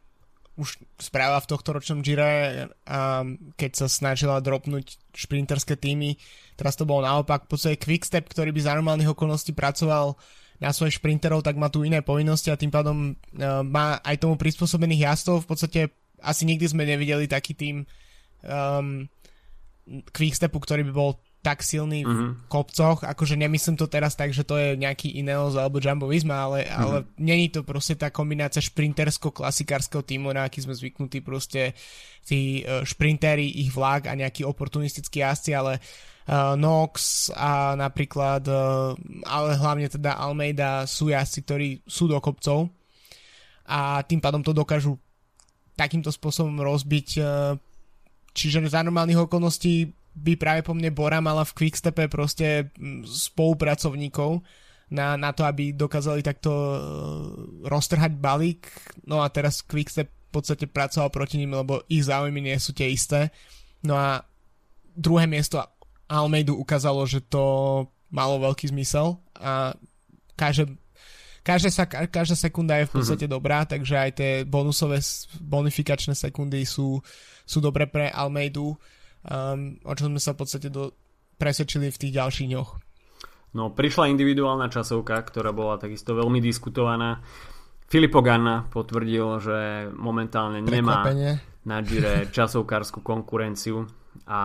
už 0.59 0.75
spravila 0.99 1.39
v 1.39 1.49
tohto 1.55 1.71
ročnom 1.71 2.03
Gire, 2.03 2.67
a 2.83 3.23
keď 3.55 3.71
sa 3.79 3.87
snažila 3.87 4.43
dropnúť 4.43 4.99
šprinterské 5.15 5.79
týmy. 5.79 6.19
Teraz 6.59 6.75
to 6.75 6.83
bolo 6.83 7.07
naopak. 7.07 7.47
V 7.47 7.55
podstate 7.55 7.79
Quickstep, 7.79 8.27
ktorý 8.27 8.51
by 8.51 8.61
za 8.67 8.75
normálnych 8.75 9.15
okolností 9.15 9.55
pracoval 9.55 10.19
na 10.59 10.75
svojich 10.75 10.99
šprinterov, 10.99 11.47
tak 11.47 11.55
má 11.55 11.71
tu 11.71 11.87
iné 11.87 12.03
povinnosti 12.03 12.51
a 12.51 12.59
tým 12.59 12.67
pádom 12.67 13.15
uh, 13.15 13.63
má 13.63 14.03
aj 14.03 14.19
tomu 14.19 14.35
prispôsobených 14.35 15.07
jazdov. 15.07 15.47
V 15.47 15.55
podstate 15.55 15.95
asi 16.19 16.43
nikdy 16.43 16.67
sme 16.67 16.83
nevideli 16.83 17.31
taký 17.31 17.55
tým 17.55 17.87
um, 18.43 19.07
Quickstepu, 20.11 20.59
ktorý 20.59 20.83
by 20.91 20.93
bol 20.93 21.15
tak 21.39 21.63
silný 21.63 22.03
v 22.03 22.11
mm-hmm. 22.11 22.31
kopcoch, 22.51 23.07
akože 23.07 23.39
nemyslím 23.39 23.79
to 23.79 23.87
teraz 23.87 24.11
tak, 24.19 24.35
že 24.35 24.43
to 24.43 24.59
je 24.59 24.75
nejaký 24.75 25.23
Ineos 25.23 25.55
alebo 25.55 25.79
Jumbo 25.79 26.11
Visma, 26.11 26.35
ale, 26.35 26.67
mm-hmm. 26.67 26.81
ale 26.83 26.97
není 27.15 27.47
to 27.47 27.63
proste 27.63 27.95
tá 27.95 28.11
kombinácia 28.11 28.59
šprintersko-klasikárskeho 28.59 30.03
týmu, 30.03 30.35
na 30.35 30.43
aký 30.43 30.67
sme 30.67 30.75
zvyknutí 30.75 31.23
proste 31.23 31.71
tí 32.27 32.67
uh, 32.67 32.83
šprintéri, 32.83 33.47
ich 33.63 33.71
vlak 33.71 34.11
a 34.11 34.19
nejaký 34.19 34.43
oportunistický 34.43 35.23
jazdci, 35.23 35.55
ale 35.55 35.79
uh, 35.79 36.59
Nox 36.59 37.31
a 37.31 37.71
napríklad, 37.79 38.43
uh, 38.51 38.99
ale 39.23 39.55
hlavne 39.55 39.87
teda 39.87 40.19
Almeida 40.19 40.83
sú 40.83 41.07
jazdci, 41.07 41.39
ktorí 41.47 41.67
sú 41.87 42.11
do 42.11 42.19
kopcov 42.19 42.67
a 43.63 44.03
tým 44.03 44.19
pádom 44.19 44.43
to 44.43 44.51
dokážu 44.51 44.99
takýmto 45.79 46.11
spôsobom 46.11 46.59
rozbiť 46.59 47.23
čiže 48.33 48.67
za 48.67 48.83
normálnych 48.83 49.27
okolností 49.27 49.98
by 50.19 50.33
práve 50.35 50.61
po 50.67 50.75
mne 50.75 50.91
Bora 50.91 51.23
mala 51.23 51.47
v 51.47 51.55
Quickstepe 51.55 52.11
proste 52.11 52.75
mm, 52.75 53.07
spolupracovníkov 53.07 54.43
na, 54.91 55.15
na 55.15 55.31
to, 55.31 55.45
aby 55.45 55.71
dokázali 55.71 56.19
takto 56.25 56.51
uh, 56.51 56.77
roztrhať 57.65 58.17
balík. 58.17 58.67
No 59.07 59.23
a 59.23 59.29
teraz 59.31 59.63
Quickstep 59.63 60.09
v 60.09 60.31
podstate 60.33 60.69
pracoval 60.69 61.09
proti 61.09 61.41
ním, 61.41 61.57
lebo 61.57 61.81
ich 61.89 62.05
záujmy 62.05 62.37
nie 62.37 62.57
sú 62.61 62.75
tie 62.75 62.89
isté. 62.91 63.33
No 63.81 63.97
a 63.97 64.21
druhé 64.93 65.25
miesto 65.25 65.57
Almeidu 66.09 66.57
ukázalo, 66.57 67.05
že 67.05 67.21
to 67.21 67.85
malo 68.09 68.41
veľký 68.41 68.73
zmysel 68.73 69.21
a 69.37 69.77
každé, 70.33 70.73
každé 71.45 71.69
sa, 71.69 71.85
každá 71.85 72.33
sekunda 72.33 72.81
je 72.81 72.89
v 72.89 72.93
podstate 72.97 73.25
mm-hmm. 73.29 73.37
dobrá, 73.37 73.65
takže 73.69 73.95
aj 73.95 74.11
tie 74.17 74.31
bonusové 74.45 74.97
bonifikačné 75.37 76.17
sekundy 76.17 76.65
sú, 76.65 76.97
sú 77.45 77.57
dobré 77.61 77.85
pre 77.85 78.09
Almeidu 78.09 78.73
um, 79.27 79.75
o 79.83 79.93
čom 79.95 80.15
sme 80.15 80.21
sa 80.21 80.31
v 80.35 80.39
podstate 80.39 80.67
do, 80.71 80.95
presvedčili 81.39 81.91
v 81.91 81.99
tých 81.99 82.13
ďalších 82.15 82.47
dňoch. 82.51 82.69
No, 83.57 83.73
prišla 83.73 84.13
individuálna 84.13 84.69
časovka, 84.69 85.17
ktorá 85.25 85.49
bola 85.49 85.81
takisto 85.81 86.13
veľmi 86.13 86.37
diskutovaná. 86.37 87.25
Filipo 87.89 88.21
Ganna 88.21 88.69
potvrdil, 88.69 89.25
že 89.41 89.89
momentálne 89.97 90.61
nemá 90.61 91.09
na 91.65 91.81
Gire 91.81 92.29
časovkárskú 92.29 93.01
konkurenciu 93.01 93.89
a 94.29 94.41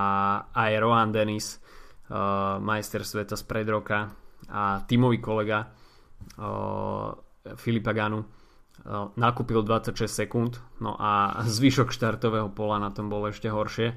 aj 0.49 0.73
Rohan 0.81 1.13
Dennis, 1.13 1.61
uh, 2.09 2.57
majster 2.57 3.05
sveta 3.05 3.37
z 3.37 3.45
pred 3.45 3.69
roka 3.69 4.09
a 4.49 4.81
tímový 4.89 5.21
kolega 5.21 5.69
uh, 5.69 7.13
Filipa 7.61 7.93
Ganu 7.93 8.25
uh, 8.25 9.13
nakúpil 9.21 9.61
26 9.61 10.09
sekúnd, 10.09 10.57
no 10.81 10.97
a 10.97 11.45
zvyšok 11.45 11.93
štartového 11.93 12.49
pola 12.57 12.81
na 12.81 12.89
tom 12.97 13.13
bol 13.13 13.29
ešte 13.29 13.53
horšie 13.53 13.93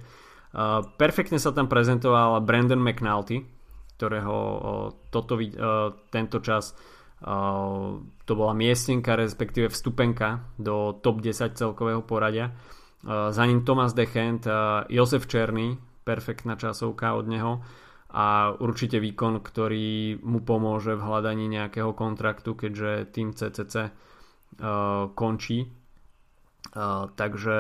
perfektne 0.96 1.40
sa 1.42 1.52
tam 1.52 1.68
prezentoval 1.72 2.40
Brandon 2.44 2.80
McNulty, 2.80 3.44
ktorého 3.98 4.38
toto, 5.10 5.34
tento 6.14 6.38
čas 6.40 6.78
to 8.24 8.32
bola 8.38 8.54
miestnenka, 8.54 9.18
respektíve 9.18 9.74
vstupenka 9.74 10.46
do 10.62 10.94
top 11.02 11.26
10 11.26 11.58
celkového 11.58 12.06
poradia. 12.06 12.54
Za 13.08 13.44
ním 13.46 13.66
Thomas 13.66 13.98
Dechent, 13.98 14.46
Josef 14.90 15.26
Černý, 15.26 15.82
perfektná 16.06 16.54
časovka 16.56 17.18
od 17.18 17.26
neho 17.26 17.66
a 18.14 18.54
určite 18.56 19.02
výkon, 19.02 19.42
ktorý 19.44 20.22
mu 20.24 20.40
pomôže 20.46 20.96
v 20.96 21.04
hľadaní 21.04 21.52
nejakého 21.52 21.92
kontraktu, 21.92 22.54
keďže 22.56 23.12
tým 23.12 23.34
CCC 23.34 23.92
končí. 25.18 25.74
Takže 27.18 27.58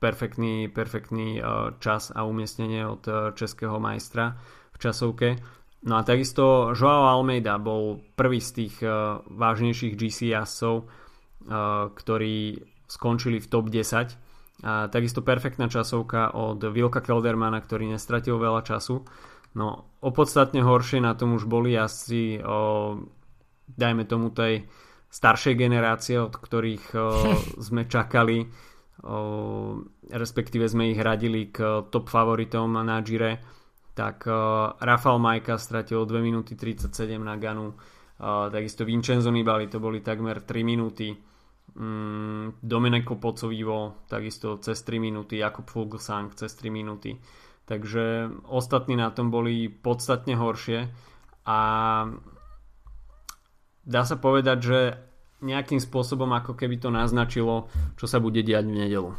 perfektný, 0.00 0.72
perfektný 0.72 1.38
uh, 1.38 1.76
čas 1.78 2.08
a 2.10 2.24
umiestnenie 2.24 2.88
od 2.88 3.02
uh, 3.06 3.14
českého 3.36 3.76
majstra 3.76 4.40
v 4.72 4.76
časovke. 4.80 5.28
No 5.84 5.96
a 5.96 6.02
takisto 6.04 6.72
Joao 6.72 7.08
Almeida 7.08 7.60
bol 7.60 8.00
prvý 8.16 8.40
z 8.40 8.50
tých 8.64 8.74
uh, 8.80 9.20
vážnejších 9.28 9.96
GC 9.96 10.32
jazdcov, 10.32 10.88
ktorí 11.96 12.60
skončili 12.84 13.40
v 13.40 13.48
top 13.48 13.72
10 13.72 14.12
a 14.60 14.92
takisto 14.92 15.24
perfektná 15.24 15.72
časovka 15.72 16.36
od 16.36 16.60
Vilka 16.68 17.00
Keldermana, 17.00 17.64
ktorý 17.64 17.88
nestratil 17.88 18.36
veľa 18.36 18.60
času. 18.60 19.08
No, 19.56 19.88
opodstatne 20.04 20.60
horšie 20.60 21.00
na 21.00 21.16
tom 21.16 21.34
už 21.34 21.48
boli 21.48 21.74
jazdci, 21.74 22.44
o, 22.44 23.00
dajme 23.66 24.04
tomu 24.04 24.30
tej 24.30 24.68
staršej 25.10 25.56
generácie, 25.56 26.20
od 26.20 26.36
ktorých 26.36 26.84
o, 26.92 27.02
sme 27.66 27.88
čakali, 27.88 28.46
respektíve 30.10 30.68
sme 30.68 30.92
ich 30.92 31.00
radili 31.00 31.48
k 31.48 31.88
top 31.88 32.12
favoritom 32.12 32.68
na 32.84 33.00
Gire. 33.00 33.40
Tak 33.96 34.28
o, 34.28 34.32
Rafael 34.76 35.18
Majka 35.18 35.56
stratil 35.56 36.04
2 36.04 36.20
minúty 36.20 36.54
37 36.54 37.16
na 37.20 37.34
Ganu, 37.40 37.74
takisto 38.52 38.84
Vincenzo 38.84 39.32
Nibali 39.32 39.66
to 39.72 39.80
boli 39.80 40.04
takmer 40.04 40.44
3 40.44 40.60
minúty 40.60 41.16
mm, 41.74 42.60
Domenico 42.60 43.16
Pocovivo 43.16 44.04
takisto 44.08 44.60
cez 44.60 44.76
3 44.84 45.00
minúty, 45.00 45.40
Jakub 45.40 45.64
Fuglsang 45.64 46.36
cez 46.36 46.52
3 46.54 46.68
minúty. 46.68 47.16
Takže 47.64 48.34
ostatní 48.50 48.98
na 48.98 49.14
tom 49.14 49.30
boli 49.30 49.70
podstatne 49.70 50.34
horšie 50.34 50.90
a 51.46 51.58
dá 53.86 54.02
sa 54.02 54.16
povedať, 54.18 54.58
že 54.58 54.78
nejakým 55.40 55.80
spôsobom 55.80 56.28
ako 56.36 56.52
keby 56.56 56.76
to 56.76 56.92
naznačilo, 56.92 57.68
čo 57.96 58.04
sa 58.04 58.20
bude 58.20 58.44
diať 58.44 58.68
v 58.68 58.76
nedelu. 58.86 59.10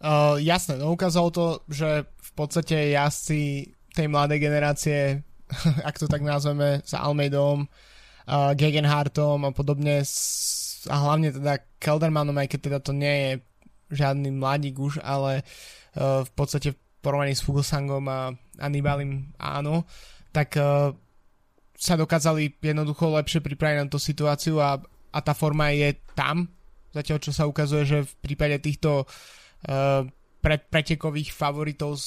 Uh, 0.00 0.40
jasné, 0.40 0.80
no 0.80 0.96
ukázalo 0.96 1.28
to, 1.28 1.46
že 1.68 2.08
v 2.08 2.30
podstate 2.32 2.96
jazdci 2.96 3.68
tej 3.92 4.06
mladej 4.08 4.40
generácie, 4.40 5.20
ak 5.88 6.00
to 6.00 6.08
tak 6.08 6.24
nazveme, 6.24 6.80
s 6.80 6.96
Almeidom, 6.96 7.68
uh, 7.68 8.52
Gegenhartom 8.56 9.44
a 9.44 9.52
podobne 9.52 10.00
s, 10.00 10.88
a 10.88 10.96
hlavne 11.04 11.36
teda 11.36 11.60
Keldermanom, 11.76 12.36
aj 12.40 12.48
keď 12.48 12.60
teda 12.64 12.78
to 12.80 12.92
nie 12.96 13.16
je 13.20 13.30
žiadny 13.92 14.32
mladík 14.32 14.80
už, 14.80 15.04
ale 15.04 15.44
uh, 15.44 16.24
v 16.24 16.30
podstate 16.32 16.72
v 16.72 16.80
porovnaní 17.04 17.36
s 17.36 17.44
Fuglsangom 17.44 18.04
a 18.08 18.32
Anibalim 18.56 19.36
áno, 19.36 19.84
tak 20.32 20.56
uh, 20.56 20.96
sa 21.80 21.96
dokázali 21.96 22.60
jednoducho 22.60 23.08
lepšie 23.08 23.40
pripraviť 23.40 23.76
na 23.80 23.88
tú 23.88 23.96
situáciu 23.96 24.60
a, 24.60 24.76
a 25.16 25.18
tá 25.24 25.32
forma 25.32 25.72
je 25.72 25.96
tam, 26.12 26.44
zatiaľ 26.92 27.18
čo 27.24 27.32
sa 27.32 27.48
ukazuje, 27.48 27.88
že 27.88 27.98
v 28.04 28.14
prípade 28.20 28.60
týchto 28.60 29.08
uh, 29.08 30.04
pre, 30.44 30.56
pretekových 30.60 31.32
favoritov 31.32 31.96
z, 31.96 32.04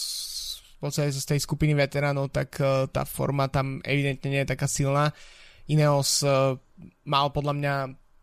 v 0.77 0.79
podstate 0.79 1.09
z 1.09 1.25
tej 1.25 1.39
skupiny 1.41 1.73
veteránov, 1.73 2.29
tak 2.29 2.53
uh, 2.61 2.85
tá 2.85 3.01
forma 3.01 3.49
tam 3.49 3.81
evidentne 3.81 4.29
nie 4.29 4.41
je 4.45 4.51
taká 4.53 4.69
silná. 4.69 5.09
Ineos 5.65 6.21
uh, 6.21 6.53
mal 7.09 7.33
podľa 7.33 7.53
mňa 7.57 7.75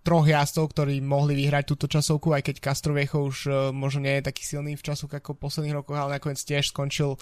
troch 0.06 0.30
jazdcov, 0.30 0.70
ktorí 0.70 1.02
mohli 1.02 1.34
vyhrať 1.34 1.64
túto 1.66 1.90
časovku, 1.90 2.30
aj 2.30 2.46
keď 2.46 2.56
Castroviecho 2.62 3.26
už 3.26 3.36
uh, 3.50 3.54
možno 3.74 4.06
nie 4.06 4.22
je 4.22 4.28
taký 4.30 4.46
silný 4.46 4.78
v 4.78 4.86
časovke 4.86 5.18
ako 5.18 5.34
v 5.34 5.42
posledných 5.50 5.76
rokoch, 5.82 5.98
ale 5.98 6.22
nakoniec 6.22 6.38
tiež 6.38 6.70
skončil 6.70 7.18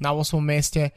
na 0.00 0.16
8. 0.16 0.40
mieste. 0.40 0.96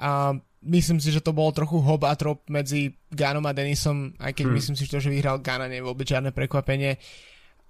A 0.00 0.32
myslím 0.66 0.98
si, 0.98 1.14
že 1.14 1.22
to 1.22 1.30
bolo 1.30 1.54
trochu 1.54 1.78
hob 1.78 2.02
a 2.04 2.18
trop 2.18 2.42
medzi 2.50 2.92
Ganom 3.08 3.46
a 3.46 3.54
Denisom, 3.54 4.18
aj 4.18 4.34
keď 4.34 4.44
hmm. 4.50 4.56
myslím 4.58 4.76
si, 4.76 4.84
že 4.84 4.92
to, 4.98 5.02
že 5.02 5.14
vyhral 5.14 5.38
Gana, 5.38 5.70
nie 5.70 5.78
je 5.78 5.86
vôbec 5.86 6.06
žiadne 6.06 6.34
prekvapenie. 6.34 6.98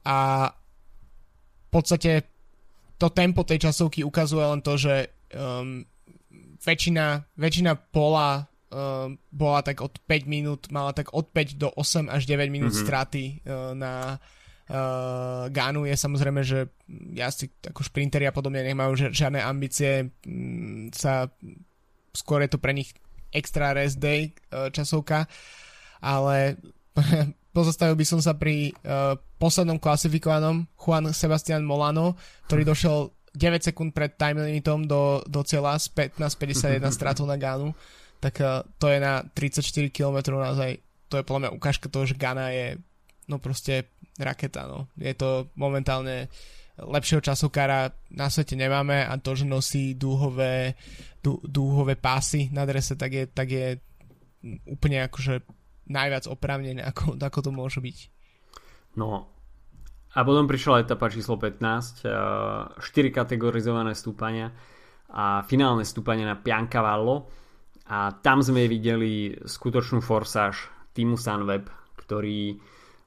A 0.09 0.49
v 1.67 1.69
podstate 1.69 2.25
to 2.97 3.13
tempo 3.13 3.45
tej 3.45 3.69
časovky 3.69 4.01
ukazuje 4.01 4.45
len 4.45 4.65
to, 4.65 4.81
že 4.81 5.13
um, 5.37 5.85
väčšina, 6.65 7.37
väčšina 7.37 7.77
pola 7.93 8.49
uh, 8.73 9.13
bola 9.13 9.61
tak 9.61 9.85
od 9.85 10.01
5 10.01 10.25
minút, 10.25 10.73
mala 10.73 10.97
tak 10.97 11.13
od 11.13 11.29
5 11.29 11.61
do 11.61 11.69
8 11.77 12.09
až 12.09 12.23
9 12.25 12.49
minút 12.49 12.73
mm-hmm. 12.73 12.87
straty 12.89 13.25
uh, 13.45 13.77
na 13.77 14.17
uh, 14.17 15.53
Ganu. 15.53 15.85
Je 15.85 15.97
samozrejme, 15.97 16.41
že 16.41 16.73
jazdci 17.13 17.69
ako 17.69 17.85
šprinteri 17.85 18.25
a 18.25 18.33
podobne 18.33 18.65
nemajú 18.65 19.13
žiadne 19.13 19.45
ambície 19.45 20.09
um, 20.25 20.89
sa 20.97 21.29
skôr 22.17 22.41
je 22.43 22.57
to 22.57 22.59
pre 22.59 22.73
nich 22.73 22.97
extra 23.31 23.77
rest 23.77 24.01
day 24.01 24.33
uh, 24.51 24.73
časovka, 24.73 25.29
ale 26.01 26.57
pozastavil 27.57 27.95
by 27.95 28.07
som 28.09 28.21
sa 28.25 28.33
pri 28.33 28.73
uh, 28.83 29.21
poslednom 29.37 29.77
klasifikovanom 29.77 30.65
Juan 30.81 31.13
Sebastian 31.13 31.63
Molano, 31.63 32.17
ktorý 32.49 32.65
hm. 32.65 32.71
došiel 32.73 32.99
9 33.37 33.69
sekúnd 33.69 33.93
pred 33.93 34.17
time 34.17 34.41
limitom 34.41 34.89
do, 34.89 35.21
do 35.29 35.45
cieľa 35.45 35.77
z 35.77 35.93
15.51 36.17 36.81
stratou 36.97 37.29
na 37.29 37.37
Gánu 37.37 37.77
tak 38.21 38.41
uh, 38.41 38.65
to 38.81 38.89
je 38.89 38.99
na 39.01 39.23
34 39.23 39.93
km 39.93 40.41
naozaj, 40.41 40.81
to 41.07 41.21
je 41.21 41.27
podľa 41.27 41.41
mňa 41.47 41.57
ukážka 41.57 41.87
toho, 41.93 42.09
že 42.09 42.19
Ghana 42.19 42.51
je 42.53 42.67
no 43.29 43.39
proste 43.43 43.91
raketa, 44.17 44.65
no. 44.65 44.89
Je 44.97 45.13
to 45.13 45.53
momentálne 45.59 46.31
lepšieho 46.77 47.25
časokára 47.25 47.89
na 48.13 48.29
svete 48.29 48.53
nemáme 48.53 49.05
a 49.09 49.17
to, 49.17 49.33
že 49.33 49.49
nosí 49.49 49.97
dúhové, 49.97 50.77
dú, 51.25 51.41
dúhové 51.41 51.97
pásy 51.97 52.53
na 52.53 52.69
drese, 52.69 52.97
tak 53.01 53.11
je, 53.13 53.25
tak 53.29 53.49
je 53.49 53.67
úplne 54.69 55.09
akože 55.09 55.41
najviac 55.89 56.29
oprávnené, 56.29 56.85
ako, 56.85 57.17
ako 57.17 57.39
to 57.41 57.51
môže 57.51 57.79
byť. 57.81 57.99
No 59.01 59.29
a 60.17 60.19
potom 60.25 60.49
prišla 60.49 60.85
etapa 60.85 61.13
číslo 61.13 61.41
15, 61.41 62.05
4 62.81 62.81
kategorizované 63.13 63.93
stúpania 63.97 64.53
a 65.13 65.45
finálne 65.45 65.85
stúpanie 65.85 66.25
na 66.25 66.37
Piancavallo 66.37 67.29
a 67.87 68.17
tam 68.21 68.43
sme 68.43 68.67
videli 68.67 69.33
skutočnú 69.33 70.03
forsáž 70.03 70.73
týmu 70.97 71.21
Sunweb, 71.21 71.69
ktorý 72.01 72.57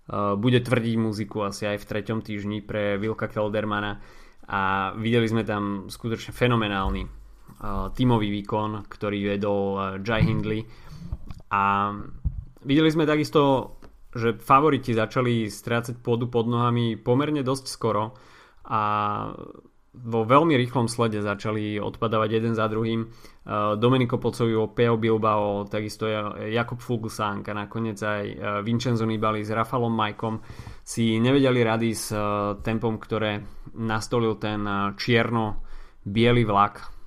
bude 0.10 0.60
tvrdiť 0.65 0.95
muziku 0.98 1.45
asi 1.45 1.69
aj 1.69 1.86
v 1.86 1.88
treťom 1.93 2.19
týždni 2.26 2.65
pre 2.65 2.98
Vilka 2.98 3.30
Keldermana. 3.30 4.02
A 4.50 4.91
videli 4.98 5.30
sme 5.30 5.45
tam 5.45 5.86
skutočne 5.93 6.34
fenomenálny 6.34 7.06
uh, 7.06 7.93
tímový 7.93 8.34
výkon, 8.34 8.89
ktorý 8.89 9.38
vedol 9.38 9.62
uh, 9.78 9.84
Jai 10.02 10.26
Hindley. 10.26 10.65
A 11.54 11.93
videli 12.65 12.89
sme 12.89 13.06
takisto, 13.06 13.78
že 14.10 14.41
favoriti 14.41 14.98
začali 14.98 15.45
strácať 15.54 16.02
pôdu 16.02 16.34
pod 16.34 16.50
nohami 16.50 16.98
pomerne 16.98 17.45
dosť 17.45 17.65
skoro 17.69 18.17
a 18.65 18.82
vo 19.99 20.23
veľmi 20.23 20.55
rýchlom 20.55 20.88
slede 20.88 21.19
začali 21.19 21.75
odpadávať 21.79 22.29
jeden 22.39 22.53
za 22.55 22.71
druhým. 22.71 23.03
Uh, 23.03 23.75
Domenico 23.75 24.15
Pocovivo, 24.15 24.71
Peo 24.71 24.95
Bilbao, 24.95 25.67
takisto 25.67 26.07
Jakub 26.39 26.79
Fuglsang 26.79 27.43
a 27.51 27.53
nakoniec 27.53 27.99
aj 27.99 28.23
uh, 28.23 28.35
Vincenzo 28.63 29.03
Nibali 29.03 29.43
s 29.43 29.51
Rafalom 29.51 29.91
Majkom 29.91 30.39
si 30.83 31.19
nevedeli 31.19 31.59
rady 31.59 31.89
s 31.91 32.15
uh, 32.15 32.55
tempom, 32.63 32.95
ktoré 32.95 33.43
nastolil 33.75 34.39
ten 34.41 34.65
čierno-biely 34.97 36.43
vlak 36.43 36.99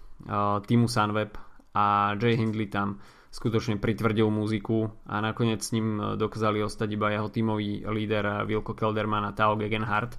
týmu 0.63 0.87
Sunweb 0.87 1.35
a 1.75 2.15
Jay 2.15 2.39
Hindley 2.39 2.71
tam 2.71 3.03
skutočne 3.33 3.81
pritvrdil 3.81 4.29
muziku 4.31 4.87
a 5.09 5.19
nakoniec 5.19 5.65
s 5.65 5.75
ním 5.75 5.99
dokázali 6.21 6.63
ostať 6.63 6.89
iba 6.95 7.11
jeho 7.11 7.27
tímový 7.33 7.83
líder 7.89 8.47
Wilko 8.47 8.77
Kelderman 8.77 9.27
a 9.27 9.35
Tao 9.35 9.59
Gegenhardt 9.59 10.15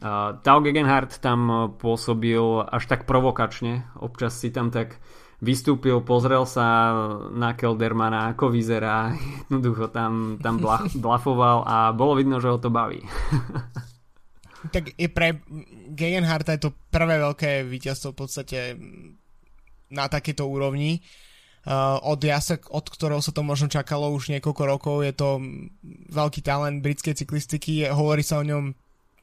Uh, 0.00 0.40
Tao 0.40 0.58
Gegenhardt 0.64 1.20
tam 1.20 1.40
uh, 1.46 1.58
pôsobil 1.70 2.40
až 2.64 2.88
tak 2.90 3.04
provokačne, 3.04 3.86
občas 4.00 4.34
si 4.34 4.50
tam 4.50 4.72
tak 4.72 4.98
vystúpil, 5.42 5.98
pozrel 6.06 6.46
sa 6.46 6.94
na 7.34 7.52
Keldermana, 7.58 8.32
ako 8.32 8.50
vyzerá, 8.54 9.12
jednoducho 9.46 9.90
tam, 9.90 10.38
tam 10.38 10.62
blaf, 10.62 10.90
blafoval 11.04 11.66
a 11.66 11.90
bolo 11.92 12.16
vidno, 12.16 12.38
že 12.38 12.50
ho 12.50 12.58
to 12.58 12.70
baví. 12.70 13.02
tak 14.74 14.94
je 14.94 15.10
pre 15.10 15.42
Gegenharta 15.92 16.54
je 16.54 16.70
to 16.70 16.74
prvé 16.90 17.18
veľké 17.18 17.66
víťazstvo 17.66 18.14
v 18.14 18.18
podstate 18.18 18.58
na 19.92 20.08
takéto 20.08 20.48
úrovni. 20.48 21.04
Uh, 21.62 21.94
od 22.02 22.18
jasek, 22.18 22.66
od 22.74 22.82
ktorého 22.90 23.22
sa 23.22 23.30
to 23.30 23.46
možno 23.46 23.70
čakalo 23.70 24.10
už 24.10 24.34
niekoľko 24.34 24.62
rokov, 24.66 25.06
je 25.06 25.14
to 25.14 25.38
veľký 26.10 26.42
talent 26.42 26.82
britskej 26.82 27.14
cyklistiky, 27.14 27.86
hovorí 27.86 28.26
sa 28.26 28.42
o 28.42 28.46
ňom 28.46 28.74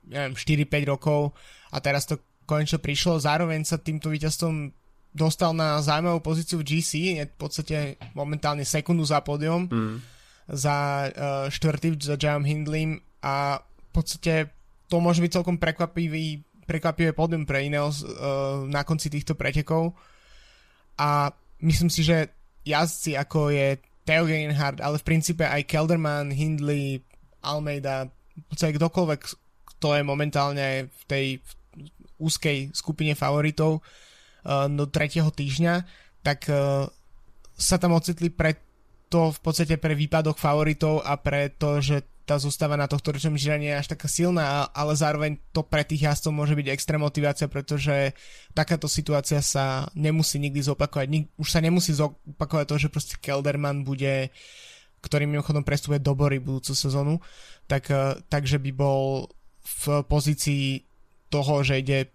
neviem, 0.09 0.33
4-5 0.33 0.91
rokov 0.91 1.37
a 1.69 1.77
teraz 1.79 2.09
to 2.09 2.17
konečne 2.49 2.81
prišlo. 2.81 3.21
Zároveň 3.21 3.61
sa 3.61 3.77
týmto 3.77 4.09
víťazstvom 4.09 4.73
dostal 5.13 5.53
na 5.53 5.81
zaujímavú 5.81 6.21
pozíciu 6.21 6.61
v 6.61 6.67
GC, 6.67 6.91
je 7.21 7.25
v 7.25 7.37
podstate 7.37 7.77
momentálne 8.13 8.65
sekundu 8.65 9.05
za 9.05 9.21
pódium 9.21 9.65
mm. 9.69 9.97
za 10.53 11.09
uh, 11.09 11.45
štvrtý 11.49 11.97
za 12.01 12.17
Jam 12.17 12.45
Hindlim 12.45 13.01
a 13.21 13.61
v 13.61 13.89
podstate 13.93 14.53
to 14.89 15.01
môže 15.01 15.21
byť 15.21 15.41
celkom 15.41 15.57
prekvapivý 15.57 16.45
prekvapivé 16.69 17.17
pódium 17.17 17.49
pre 17.49 17.65
Ineos 17.65 18.05
uh, 18.05 18.65
na 18.69 18.85
konci 18.85 19.09
týchto 19.09 19.33
pretekov 19.33 19.97
a 21.01 21.33
myslím 21.65 21.89
si, 21.89 22.05
že 22.05 22.29
jazdci 22.61 23.17
ako 23.17 23.49
je 23.49 23.81
Theo 24.05 24.29
Gegenhardt, 24.29 24.81
ale 24.81 25.01
v 25.01 25.05
princípe 25.05 25.45
aj 25.45 25.65
Kelderman, 25.69 26.29
Hindley, 26.33 27.01
Almeida, 27.41 28.09
podstate 28.47 28.77
kdokoľvek, 28.77 29.21
kto 29.79 29.95
je 29.95 30.03
momentálne 30.03 30.67
v 30.91 31.03
tej 31.07 31.25
úzkej 32.19 32.75
skupine 32.75 33.15
favoritov 33.15 33.79
uh, 33.79 34.67
do 34.67 34.83
tretieho 34.91 35.31
týždňa, 35.31 35.87
tak 36.19 36.51
uh, 36.51 36.91
sa 37.55 37.79
tam 37.79 37.95
ocitli 37.95 38.27
pre 38.27 38.59
to 39.07 39.31
v 39.31 39.39
podstate 39.39 39.79
pre 39.79 39.95
výpadok 39.95 40.37
favoritov 40.37 41.01
a 41.01 41.15
pre 41.15 41.49
to, 41.55 41.79
že 41.79 42.03
tá 42.27 42.37
zostava 42.37 42.77
na 42.77 42.85
tohto 42.85 43.09
ročnom 43.09 43.33
žiraní 43.33 43.73
je 43.73 43.79
až 43.81 43.87
taká 43.89 44.05
silná, 44.05 44.69
ale 44.69 44.93
zároveň 44.93 45.41
to 45.49 45.65
pre 45.65 45.81
tých 45.81 46.05
jazdcov 46.05 46.29
môže 46.29 46.53
byť 46.53 46.67
extrém 46.69 47.01
motivácia, 47.01 47.49
pretože 47.49 48.13
takáto 48.53 48.85
situácia 48.85 49.41
sa 49.41 49.89
nemusí 49.97 50.37
nikdy 50.37 50.61
zopakovať. 50.61 51.09
Už 51.41 51.47
sa 51.49 51.57
nemusí 51.57 51.89
zopakovať 51.97 52.65
to, 52.69 52.75
že 52.77 52.93
proste 52.93 53.15
Kelderman 53.17 53.81
bude 53.81 54.29
ktorý 54.99 55.31
mimochodom 55.31 55.63
prestupuje 55.63 56.03
do 56.03 56.11
Bory 56.11 56.43
budúcu 56.43 56.75
sezónu, 56.75 57.23
tak, 57.71 57.87
eh, 57.91 58.19
takže 58.27 58.59
by 58.59 58.71
bol 58.75 59.31
v 59.69 60.01
pozícii 60.09 60.81
toho, 61.29 61.61
že 61.61 61.77
ide 61.77 62.09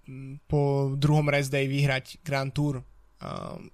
po 0.51 0.91
druhom 0.99 1.31
rest 1.31 1.55
day 1.55 1.71
vyhrať 1.71 2.19
Grand 2.27 2.51
Tour. 2.51 2.83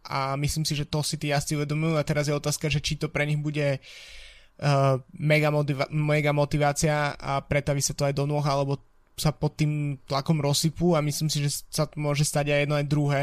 A 0.06 0.36
myslím 0.36 0.68
si, 0.68 0.76
že 0.76 0.86
to 0.86 1.00
si 1.00 1.16
tí 1.16 1.32
jazdci 1.32 1.56
uvedomujú. 1.56 1.96
A 1.96 2.06
teraz 2.06 2.28
je 2.28 2.36
otázka, 2.36 2.68
že 2.68 2.78
či 2.78 3.00
to 3.00 3.10
pre 3.10 3.24
nich 3.24 3.40
bude 3.40 3.80
uh, 3.80 4.94
mega, 5.16 5.50
motiva- 5.50 5.90
mega 5.90 6.30
motivácia 6.30 7.16
a 7.16 7.40
pretaví 7.40 7.80
sa 7.82 7.96
to 7.96 8.04
aj 8.06 8.14
do 8.14 8.28
nôh, 8.28 8.44
alebo 8.44 8.78
sa 9.18 9.32
pod 9.32 9.56
tým 9.58 9.98
tlakom 10.06 10.38
rozsypú. 10.38 10.94
A 10.94 11.02
myslím 11.02 11.32
si, 11.32 11.42
že 11.42 11.66
sa 11.72 11.88
môže 11.96 12.22
stať 12.22 12.52
aj 12.52 12.60
jedno 12.62 12.76
aj 12.78 12.86
druhé, 12.86 13.22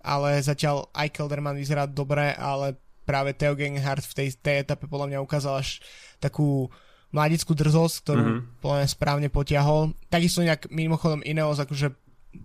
ale 0.00 0.40
zatiaľ 0.40 0.88
aj 0.94 1.12
Kelderman 1.12 1.58
vyzerá 1.58 1.84
dobre, 1.84 2.32
ale 2.38 2.78
práve 3.04 3.34
Theo 3.34 3.58
Genhardt 3.58 4.06
v 4.06 4.16
tej, 4.16 4.28
tej 4.38 4.56
etape 4.64 4.88
podľa 4.88 5.12
mňa 5.12 5.24
ukázal 5.26 5.60
až 5.60 5.82
takú 6.22 6.70
mladickú 7.16 7.56
drzosť, 7.56 7.94
ktorú 8.04 8.22
mm-hmm. 8.22 8.60
mňa 8.60 8.88
správne 8.92 9.28
potiahol. 9.32 9.96
Takisto 10.12 10.44
nejak 10.44 10.68
mimochodom 10.68 11.24
Ineos 11.24 11.56
akože 11.56 11.96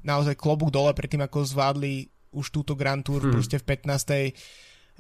naozaj 0.08 0.40
klobúk 0.40 0.72
dole 0.72 0.96
pred 0.96 1.12
tým, 1.12 1.20
ako 1.20 1.44
zvládli 1.44 2.08
už 2.32 2.56
túto 2.56 2.80
Grand 2.80 3.04
Tour, 3.04 3.28
mm. 3.28 3.32
proste 3.36 3.60
v 3.60 3.66
15. 3.68 4.32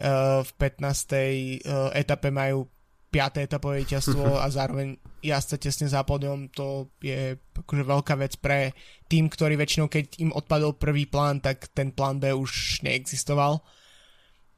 Uh, 0.02 0.44
v 0.44 0.52
15. 0.60 1.64
Uh, 1.64 1.96
etape 1.96 2.28
majú 2.28 2.68
5. 3.12 3.48
etapové 3.48 3.88
víťazstvo 3.88 4.36
a 4.44 4.48
zároveň 4.52 5.00
jazdca 5.24 5.56
tesne 5.60 5.88
za 5.88 6.02
pódium, 6.04 6.52
to 6.52 6.92
je 7.00 7.40
akože 7.56 7.84
veľká 7.88 8.14
vec 8.20 8.36
pre 8.42 8.76
tým, 9.08 9.32
ktorý 9.32 9.56
väčšinou, 9.56 9.88
keď 9.88 10.20
im 10.20 10.32
odpadol 10.36 10.76
prvý 10.76 11.08
plán, 11.08 11.40
tak 11.40 11.72
ten 11.72 11.96
plán 11.96 12.20
B 12.20 12.36
už 12.36 12.84
neexistoval. 12.84 13.64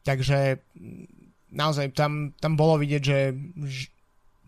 Takže 0.01 0.59
naozaj 1.53 1.93
tam, 1.93 2.33
tam 2.41 2.53
bolo 2.57 2.81
vidieť, 2.81 3.01
že, 3.03 3.19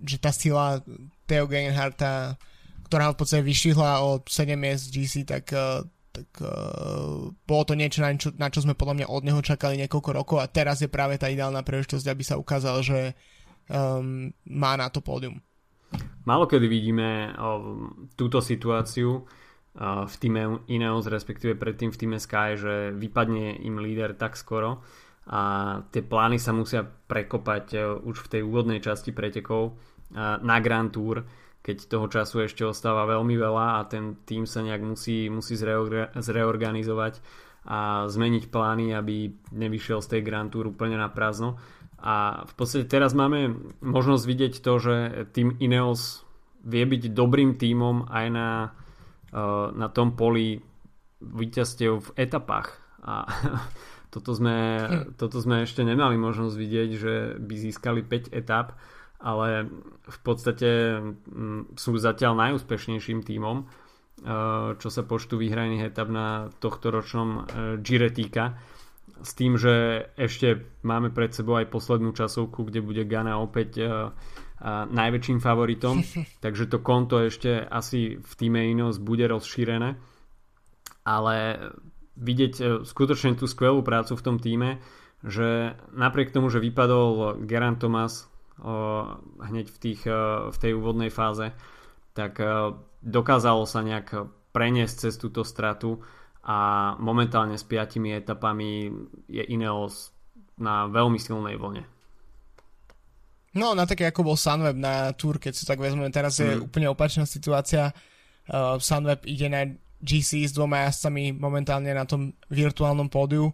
že 0.05 0.21
tá 0.21 0.29
sila 0.29 0.79
Theo 1.25 1.49
Genharta, 1.49 2.37
ktorá 2.85 3.11
v 3.11 3.17
podstate 3.17 3.43
vyšihla 3.43 4.05
o 4.05 4.21
7 4.21 4.53
miest 4.55 4.93
GC, 4.93 5.25
tak, 5.25 5.49
eh, 5.51 5.81
tak 6.15 6.29
uh, 6.39 7.27
bolo 7.43 7.63
to 7.67 7.75
niečo 7.75 7.99
na, 7.99 8.15
čo, 8.15 8.31
na 8.39 8.47
čo 8.47 8.63
sme 8.63 8.71
podľa 8.71 9.03
mňa 9.03 9.07
od 9.11 9.23
neho 9.27 9.41
čakali 9.43 9.75
niekoľko 9.83 10.09
rokov 10.15 10.37
a 10.39 10.47
teraz 10.47 10.79
je 10.79 10.87
práve 10.87 11.19
tá 11.19 11.27
ideálna 11.27 11.59
príležitosť, 11.59 12.07
aby 12.07 12.23
sa 12.23 12.39
ukázal, 12.39 12.79
že 12.87 12.99
um, 13.67 14.31
má 14.47 14.79
na 14.79 14.87
to 14.87 15.03
pódium. 15.03 15.43
Málo 16.23 16.47
kedy 16.47 16.71
vidíme 16.71 17.35
o, 17.35 17.49
túto 18.15 18.39
situáciu 18.39 19.27
v 20.07 20.15
týme 20.23 20.63
Ineos, 20.71 21.03
respektíve 21.11 21.59
predtým 21.59 21.91
v 21.91 21.99
týme 21.99 22.17
Sky, 22.17 22.55
že 22.55 22.95
vypadne 22.95 23.59
im 23.59 23.83
líder 23.83 24.15
tak 24.15 24.39
skoro 24.39 24.79
a 25.27 25.41
tie 25.89 26.05
plány 26.05 26.37
sa 26.37 26.53
musia 26.53 26.85
prekopať 26.85 27.97
už 28.05 28.23
v 28.23 28.31
tej 28.31 28.41
úvodnej 28.45 28.77
časti 28.77 29.09
pretekov 29.09 29.73
na 30.13 30.57
Grand 30.61 30.91
Tour, 30.93 31.25
keď 31.65 31.89
toho 31.89 32.05
času 32.05 32.45
ešte 32.45 32.61
ostáva 32.61 33.09
veľmi 33.09 33.33
veľa 33.33 33.81
a 33.81 33.89
ten 33.89 34.21
tým 34.21 34.45
sa 34.45 34.61
nejak 34.61 34.85
musí, 34.85 35.33
musí 35.33 35.57
zreorganizovať 36.13 37.25
a 37.65 38.05
zmeniť 38.05 38.53
plány, 38.53 38.93
aby 38.93 39.33
nevyšiel 39.49 39.97
z 40.05 40.17
tej 40.17 40.21
Grand 40.21 40.53
Tour 40.53 40.69
úplne 40.69 41.01
na 41.01 41.09
prázdno. 41.09 41.57
A 41.97 42.45
v 42.45 42.53
podstate 42.53 42.85
teraz 42.85 43.17
máme 43.17 43.57
možnosť 43.81 44.23
vidieť 44.29 44.53
to, 44.61 44.73
že 44.77 44.95
tým 45.33 45.57
Ineos 45.57 46.21
vie 46.61 46.85
byť 46.85 47.09
dobrým 47.09 47.57
tímom 47.57 48.05
aj 48.13 48.25
na, 48.29 48.49
e, 49.33 49.41
na 49.73 49.89
tom 49.89 50.13
poli 50.13 50.61
víťazstiev 51.21 51.93
v 51.97 52.09
etapách. 52.13 52.77
A 53.01 53.25
toto 54.13 54.37
sme, 54.37 54.85
toto 55.17 55.41
sme 55.41 55.65
ešte 55.65 55.81
nemali 55.81 56.13
možnosť 56.21 56.53
vidieť, 56.53 56.89
že 56.93 57.13
by 57.41 57.55
získali 57.57 58.01
5 58.05 58.37
etap, 58.37 58.77
ale 59.25 59.65
v 60.05 60.19
podstate 60.21 61.01
sú 61.73 61.91
zatiaľ 61.97 62.38
najúspešnejším 62.38 63.25
tímom, 63.25 63.57
e, 63.57 63.65
čo 64.77 64.89
sa 64.93 65.01
počtu 65.01 65.41
vyhraných 65.41 65.89
etap 65.89 66.13
na 66.13 66.53
tohto 66.61 66.93
ročnom 66.93 67.29
e, 67.33 67.39
Gire 67.81 68.13
týka. 68.13 68.53
S 69.25 69.33
tým, 69.33 69.57
že 69.57 70.05
ešte 70.13 70.61
máme 70.85 71.09
pred 71.09 71.33
sebou 71.33 71.57
aj 71.57 71.73
poslednú 71.73 72.13
časovku, 72.13 72.69
kde 72.69 72.85
bude 72.85 73.07
Gana 73.07 73.39
opäť 73.39 73.79
uh, 73.79 74.11
najväčším 74.91 75.39
favoritom, 75.39 76.03
takže 76.43 76.67
to 76.67 76.83
konto 76.83 77.23
ešte 77.23 77.63
asi 77.63 78.19
v 78.19 78.33
týme 78.35 78.59
Ineos 78.59 78.99
bude 78.99 79.23
rozšírené, 79.23 79.95
ale 81.07 81.35
vidieť 82.19 82.83
skutočne 82.83 83.39
tú 83.39 83.47
skvelú 83.47 83.88
prácu 83.88 84.19
v 84.19 84.25
tom 84.25 84.35
týme, 84.35 84.83
že 85.23 85.79
napriek 85.95 86.35
tomu, 86.35 86.51
že 86.51 86.59
vypadol 86.59 87.39
Geran 87.47 87.79
Thomas 87.79 88.27
hneď 88.59 89.67
v, 89.67 89.77
tých, 89.77 90.01
uh, 90.07 90.47
v 90.51 90.57
tej 90.57 90.71
úvodnej 90.79 91.11
fáze, 91.11 91.51
tak 92.15 92.39
uh, 92.39 92.71
dokázalo 93.03 93.67
sa 93.67 93.83
nejak 93.83 94.31
preniesť 94.55 95.09
cez 95.09 95.13
túto 95.19 95.43
stratu 95.43 95.99
a 96.45 96.93
momentálne 97.01 97.59
s 97.59 97.67
piatimi 97.67 98.15
etapami 98.15 98.87
je 99.27 99.43
Ineos 99.51 100.15
na 100.55 100.87
veľmi 100.87 101.19
silnej 101.19 101.59
vlne. 101.59 101.83
No, 103.55 103.71
na 103.71 103.87
také 103.87 104.07
ako 104.07 104.31
bol 104.31 104.37
Sunweb 104.39 104.75
na 104.75 105.15
Tour, 105.15 105.39
keď 105.39 105.53
si 105.55 105.63
tak 105.63 105.79
vezmeme, 105.79 106.11
teraz 106.11 106.39
je 106.39 106.59
mm. 106.59 106.67
úplne 106.67 106.87
opačná 106.91 107.27
situácia. 107.27 107.91
Uh, 108.47 108.79
Sunweb 108.79 109.23
ide 109.27 109.47
na 109.51 109.67
GC 109.99 110.47
s 110.47 110.53
dvoma 110.55 110.87
jazdcami 110.87 111.35
momentálne 111.35 111.91
na 111.91 112.05
tom 112.07 112.35
virtuálnom 112.51 113.07
pódiu 113.07 113.51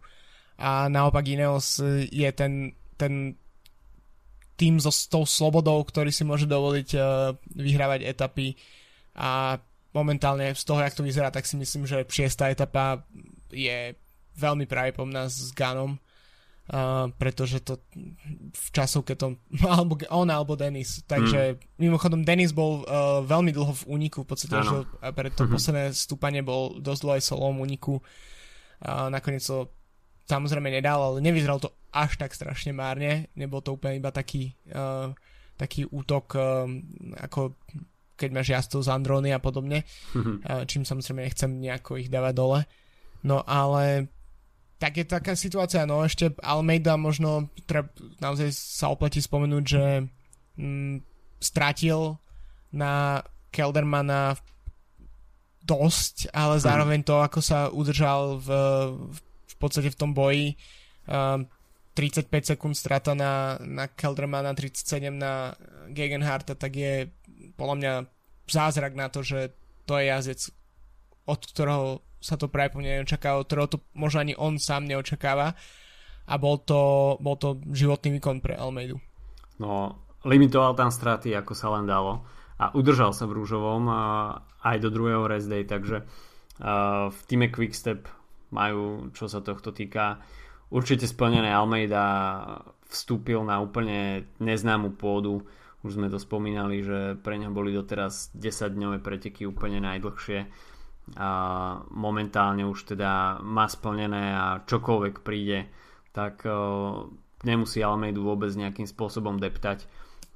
a 0.58 0.90
naopak 0.90 1.26
Ineos 1.26 1.82
je 2.10 2.30
ten, 2.34 2.76
ten 2.98 3.34
tým 4.62 4.78
so 4.78 4.94
s 4.94 5.10
tou 5.10 5.26
slobodou, 5.26 5.82
ktorý 5.82 6.14
si 6.14 6.22
môže 6.22 6.46
dovoliť 6.46 6.90
uh, 6.94 7.34
vyhrávať 7.58 8.06
etapy 8.06 8.54
a 9.18 9.58
momentálne 9.90 10.54
z 10.54 10.62
toho, 10.62 10.86
jak 10.86 10.94
to 10.94 11.02
vyzerá, 11.02 11.34
tak 11.34 11.50
si 11.50 11.58
myslím, 11.58 11.90
že 11.90 12.06
šiestá 12.06 12.54
etapa 12.54 13.02
je 13.50 13.98
veľmi 14.38 14.70
pravdepodobná 14.70 15.26
s 15.28 15.50
Ganom, 15.58 15.98
uh, 15.98 17.10
pretože 17.18 17.66
to 17.66 17.82
v 18.54 18.68
keď 18.78 19.18
to 19.18 19.28
alebo 19.66 19.98
on 20.14 20.30
alebo 20.30 20.54
Denis, 20.54 21.02
takže 21.10 21.58
mm. 21.58 21.82
mimochodom 21.82 22.22
Denis 22.22 22.54
bol 22.54 22.86
uh, 22.86 23.26
veľmi 23.26 23.50
dlho 23.50 23.74
v 23.82 23.84
úniku, 23.90 24.22
v 24.22 24.30
podstate 24.30 24.62
že 24.62 24.86
pre 25.18 25.34
to 25.34 25.50
mm-hmm. 25.50 25.58
posledné 25.58 25.86
stúpanie 25.98 26.46
bol 26.46 26.78
dosť 26.78 27.02
dlho 27.02 27.14
aj 27.18 27.24
solom 27.26 27.58
úniku 27.58 27.98
uh, 27.98 29.10
nakoniec 29.10 29.42
to 29.42 29.74
samozrejme 30.28 30.70
nedal, 30.70 31.00
ale 31.02 31.18
nevyzeral 31.24 31.62
to 31.62 31.74
až 31.92 32.16
tak 32.18 32.32
strašne 32.32 32.72
márne, 32.72 33.28
nebol 33.36 33.60
to 33.60 33.76
úplne 33.76 34.00
iba 34.00 34.10
taký 34.10 34.56
uh, 34.72 35.12
taký 35.60 35.86
útok 35.92 36.26
uh, 36.40 36.66
ako 37.20 37.56
keď 38.22 38.30
máš 38.30 38.54
jazdcov 38.54 38.86
z 38.86 38.94
Androny 38.94 39.30
a 39.34 39.42
podobne, 39.42 39.82
mm-hmm. 40.14 40.70
čím 40.70 40.86
samozrejme 40.86 41.26
nechcem 41.26 41.58
nejako 41.58 41.98
ich 41.98 42.06
dávať 42.06 42.34
dole. 42.38 42.60
No 43.26 43.42
ale 43.42 44.14
tak 44.78 45.02
je 45.02 45.06
taká 45.10 45.34
situácia, 45.34 45.90
no 45.90 46.06
ešte 46.06 46.30
Almeida 46.46 47.02
možno 47.02 47.50
treba 47.66 47.90
naozaj 48.22 48.54
sa 48.54 48.94
oplatí 48.94 49.26
spomenúť, 49.26 49.64
že 49.66 50.06
mm, 50.58 50.96
stratil 51.42 52.22
na 52.74 53.26
Keldermana 53.50 54.38
dosť, 55.66 56.34
ale 56.34 56.58
mhm. 56.58 56.64
zároveň 56.66 57.00
to, 57.06 57.16
ako 57.22 57.40
sa 57.42 57.70
udržal 57.70 58.38
v, 58.42 58.50
v 59.10 59.18
podstate 59.62 59.94
v 59.94 60.00
tom 60.00 60.12
boji, 60.18 60.58
um, 61.06 61.46
35 61.94 62.56
sekúnd 62.56 62.74
strata 62.74 63.12
na, 63.12 63.60
na 63.60 63.92
Keldermana, 63.92 64.56
37 64.56 65.12
na 65.12 65.52
Gegenharta, 65.92 66.56
tak 66.56 66.72
je 66.74 67.12
podľa 67.60 67.76
mňa 67.78 67.94
zázrak 68.48 68.96
na 68.96 69.12
to, 69.12 69.22
že 69.22 69.52
to 69.84 70.00
je 70.00 70.08
jazdec, 70.08 70.42
od 71.28 71.40
ktorého 71.40 71.88
sa 72.22 72.40
to 72.40 72.48
práve 72.48 72.80
neočakáva, 72.80 73.44
od 73.44 73.48
ktorého 73.50 73.68
to 73.68 73.80
možno 73.98 74.24
ani 74.24 74.34
on 74.38 74.56
sám 74.62 74.88
neočakáva 74.88 75.58
a 76.30 76.34
bol 76.38 76.62
to, 76.62 77.18
bol 77.20 77.36
to 77.36 77.60
životný 77.74 78.22
výkon 78.22 78.40
pre 78.40 78.56
Almeidu. 78.56 79.02
No, 79.60 80.00
limitoval 80.24 80.78
tam 80.78 80.94
straty, 80.94 81.34
ako 81.36 81.54
sa 81.58 81.76
len 81.76 81.90
dalo 81.90 82.24
a 82.62 82.72
udržal 82.78 83.12
sa 83.12 83.26
v 83.26 83.42
rúžovom 83.42 83.90
aj 84.62 84.78
do 84.80 84.94
druhého 84.94 85.26
rest 85.26 85.50
day, 85.50 85.66
takže 85.66 86.06
v 87.10 87.20
týme 87.26 87.50
Quickstep 87.50 88.06
majú, 88.52 89.12
čo 89.16 89.28
sa 89.32 89.40
tohto 89.44 89.72
týka, 89.72 90.20
určite 90.72 91.08
splnené 91.08 91.52
Almeida 91.52 92.04
vstúpil 92.92 93.44
na 93.44 93.64
úplne 93.64 94.28
neznámu 94.40 94.96
pôdu. 95.00 95.44
Už 95.82 95.98
sme 95.98 96.14
to 96.14 96.22
spomínali, 96.22 96.86
že 96.86 97.18
pre 97.20 97.42
ňa 97.42 97.50
boli 97.50 97.74
doteraz 97.74 98.30
10-dňové 98.38 99.02
preteky 99.02 99.50
úplne 99.50 99.82
najdlhšie. 99.82 100.46
A 101.18 101.30
momentálne 101.90 102.70
už 102.70 102.94
teda 102.94 103.42
má 103.42 103.66
splnené 103.66 104.38
a 104.38 104.62
čokoľvek 104.62 105.26
príde, 105.26 105.66
tak 106.14 106.46
nemusí 107.42 107.82
Almeidu 107.82 108.22
vôbec 108.22 108.54
nejakým 108.54 108.86
spôsobom 108.86 109.42
deptať. 109.42 109.90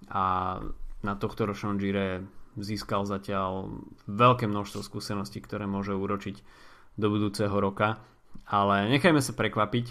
A 0.10 0.58
na 1.06 1.14
tohto 1.14 1.46
ročnom 1.46 1.78
Gire 1.78 2.26
získal 2.58 3.06
zatiaľ 3.06 3.70
veľké 4.10 4.50
množstvo 4.50 4.82
skúseností, 4.82 5.44
ktoré 5.44 5.70
môže 5.70 5.94
uročiť 5.94 6.42
do 6.96 7.08
budúceho 7.12 7.56
roka. 7.60 8.00
Ale 8.46 8.92
nechajme 8.92 9.22
sa 9.24 9.34
prekvapiť, 9.34 9.86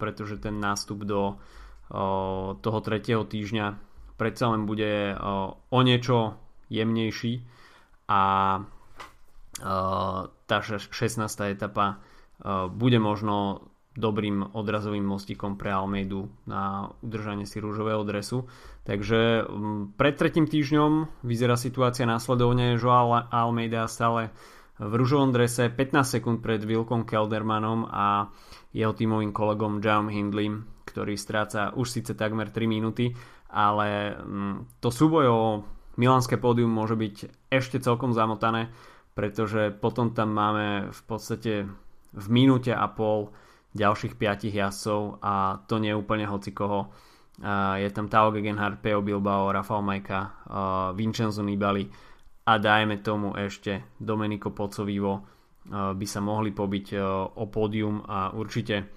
pretože 0.00 0.40
ten 0.40 0.56
nástup 0.56 1.04
do 1.04 1.36
toho 2.60 2.78
tretieho 2.84 3.24
týždňa 3.24 3.76
predsa 4.20 4.52
len 4.52 4.68
bude 4.68 5.16
o 5.68 5.78
niečo 5.84 6.36
jemnejší 6.68 7.44
a 8.08 8.22
tá 10.48 10.56
16. 10.64 10.92
etapa 11.48 12.00
bude 12.72 12.98
možno 13.02 13.66
dobrým 13.98 14.54
odrazovým 14.54 15.02
mostikom 15.02 15.58
pre 15.58 15.74
Almeidu 15.74 16.30
na 16.46 16.94
udržanie 17.02 17.50
si 17.50 17.58
rúžového 17.58 18.06
dresu. 18.06 18.46
Takže 18.86 19.42
pred 19.98 20.14
tretím 20.14 20.46
týždňom 20.46 21.24
vyzerá 21.26 21.58
situácia 21.58 22.06
následovne. 22.06 22.78
Joao 22.78 23.26
Almeida 23.28 23.90
stále 23.90 24.30
v 24.78 24.92
rúžovom 24.94 25.34
drese 25.34 25.66
15 25.74 26.18
sekúnd 26.18 26.38
pred 26.38 26.62
Wilkom 26.62 27.02
Keldermanom 27.02 27.90
a 27.90 28.30
jeho 28.70 28.94
tímovým 28.94 29.34
kolegom 29.34 29.82
Jam 29.82 30.06
Hindlim, 30.06 30.62
ktorý 30.86 31.18
stráca 31.18 31.74
už 31.74 31.90
síce 31.90 32.14
takmer 32.14 32.54
3 32.54 32.70
minúty, 32.70 33.10
ale 33.50 34.14
mm, 34.14 34.78
to 34.78 34.94
súboj 34.94 35.26
o 35.26 35.40
milánske 35.98 36.38
pódium 36.38 36.70
môže 36.70 36.94
byť 36.94 37.16
ešte 37.50 37.82
celkom 37.82 38.14
zamotané, 38.14 38.70
pretože 39.18 39.74
potom 39.74 40.14
tam 40.14 40.30
máme 40.30 40.94
v 40.94 41.02
podstate 41.10 41.66
v 42.14 42.26
minúte 42.30 42.70
a 42.70 42.86
pol 42.86 43.34
ďalších 43.74 44.14
piatich 44.14 44.54
jazdcov 44.54 45.18
a 45.20 45.58
to 45.66 45.82
nie 45.82 45.90
je 45.92 45.98
úplne 45.98 46.24
hoci 46.24 46.54
koho. 46.54 46.94
Je 47.78 47.88
tam 47.94 48.10
Tao 48.10 48.34
Gegenhardt, 48.34 48.82
Peo 48.82 48.98
Bilbao, 48.98 49.54
Rafael 49.54 49.82
Majka, 49.82 50.20
Vincenzo 50.94 51.42
Nibali 51.42 51.86
a 52.48 52.56
dajme 52.56 53.04
tomu 53.04 53.36
ešte 53.36 53.92
Domenico 54.00 54.48
Pocovivo 54.48 55.20
by 55.68 56.06
sa 56.08 56.24
mohli 56.24 56.56
pobiť 56.56 56.96
o 57.36 57.44
pódium 57.52 58.00
a 58.08 58.32
určite 58.32 58.88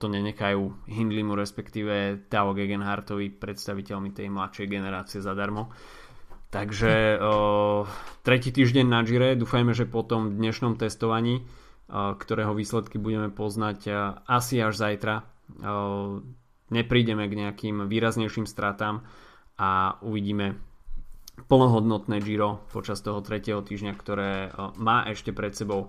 to 0.00 0.06
nenechajú 0.08 0.88
Hindlimu 0.88 1.36
respektíve 1.36 2.26
Tao 2.32 2.56
Gegenhardtovi 2.56 3.36
predstaviteľmi 3.36 4.16
tej 4.16 4.32
mladšej 4.32 4.66
generácie 4.72 5.20
zadarmo. 5.20 5.68
Takže 6.48 7.20
tretí 8.24 8.48
týždeň 8.56 8.86
na 8.88 9.04
Gire, 9.04 9.36
dúfajme, 9.36 9.76
že 9.76 9.84
po 9.84 10.00
tom 10.08 10.40
dnešnom 10.40 10.80
testovaní 10.80 11.44
ktorého 11.92 12.56
výsledky 12.56 12.96
budeme 12.96 13.28
poznať 13.28 13.78
asi 14.24 14.64
až 14.64 14.80
zajtra. 14.80 15.28
Neprídeme 16.72 17.24
k 17.28 17.34
nejakým 17.36 17.84
výraznejším 17.84 18.48
stratám 18.48 19.04
a 19.60 20.00
uvidíme 20.00 20.56
plnohodnotné 21.48 22.20
Giro 22.20 22.64
počas 22.72 23.00
toho 23.00 23.24
tretieho 23.24 23.64
týždňa, 23.64 23.92
ktoré 23.96 24.52
má 24.76 25.04
ešte 25.08 25.32
pred 25.32 25.52
sebou 25.56 25.88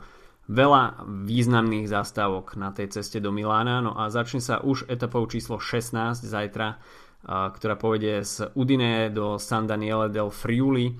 veľa 0.51 1.07
významných 1.23 1.87
zastávok 1.87 2.59
na 2.59 2.75
tej 2.75 2.99
ceste 2.99 3.23
do 3.23 3.31
Milána. 3.31 3.79
No 3.79 3.95
a 3.95 4.11
začne 4.11 4.43
sa 4.43 4.59
už 4.59 4.91
etapou 4.91 5.23
číslo 5.27 5.59
16 5.59 6.19
zajtra, 6.19 6.79
ktorá 7.27 7.75
povedie 7.79 8.23
z 8.27 8.51
Udine 8.55 9.07
do 9.07 9.39
San 9.39 9.67
Daniele 9.67 10.11
del 10.11 10.27
Friuli. 10.27 10.91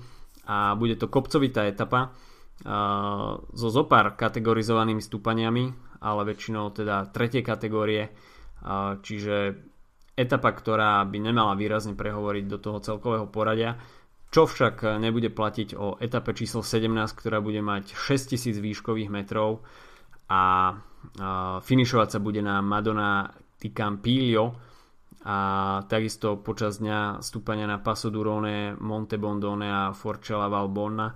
A 0.44 0.76
bude 0.76 0.96
to 1.00 1.08
kopcovitá 1.08 1.64
etapa 1.64 2.12
so 3.52 3.68
zopár 3.68 4.12
kategorizovanými 4.16 5.00
stúpaniami, 5.00 5.64
ale 6.04 6.22
väčšinou 6.28 6.68
teda 6.72 7.08
tretie 7.12 7.40
kategórie, 7.40 8.12
čiže 9.00 9.56
etapa, 10.14 10.52
ktorá 10.52 11.00
by 11.08 11.18
nemala 11.20 11.56
výrazne 11.56 11.96
prehovoriť 11.96 12.44
do 12.44 12.58
toho 12.60 12.78
celkového 12.80 13.26
poradia, 13.28 13.80
čo 14.34 14.50
však 14.50 14.98
nebude 14.98 15.30
platiť 15.30 15.78
o 15.78 15.94
etape 16.02 16.34
číslo 16.34 16.66
17, 16.66 16.90
ktorá 17.14 17.38
bude 17.38 17.62
mať 17.62 17.94
6000 17.94 18.58
výškových 18.58 19.06
metrov 19.06 19.62
a 20.26 20.74
finišovať 21.62 22.08
sa 22.10 22.18
bude 22.18 22.42
na 22.42 22.58
Madonna 22.58 23.30
di 23.54 23.70
Campiglio 23.70 24.58
a 25.22 25.38
takisto 25.86 26.42
počas 26.42 26.82
dňa 26.82 27.22
stúpania 27.22 27.70
na 27.70 27.78
Passo 27.78 28.10
Durone, 28.10 28.74
Monte 28.74 29.16
Bondone 29.22 29.70
a 29.70 29.94
Forcella 29.94 30.50
Valbonna 30.50 31.14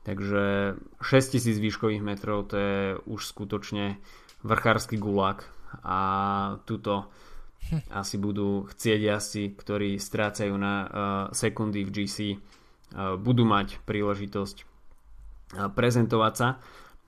Takže 0.00 0.74
6000 1.04 1.60
výškových 1.60 2.00
metrov 2.00 2.48
to 2.48 2.56
je 2.56 2.96
už 3.04 3.20
skutočne 3.20 4.00
vrchársky 4.40 4.96
gulák 4.96 5.44
a 5.84 5.98
tuto 6.64 7.12
hm. 7.68 7.84
asi 7.92 8.16
budú 8.16 8.64
chcieť 8.64 9.00
jazdci, 9.06 9.42
ktorí 9.60 10.00
strácajú 10.00 10.56
na 10.56 10.74
uh, 10.80 10.88
sekundy 11.36 11.84
v 11.84 11.90
GC, 11.92 12.16
budú 12.94 13.46
mať 13.46 13.78
príležitosť 13.86 14.56
uh, 14.62 14.66
prezentovať 15.70 16.34
sa. 16.34 16.48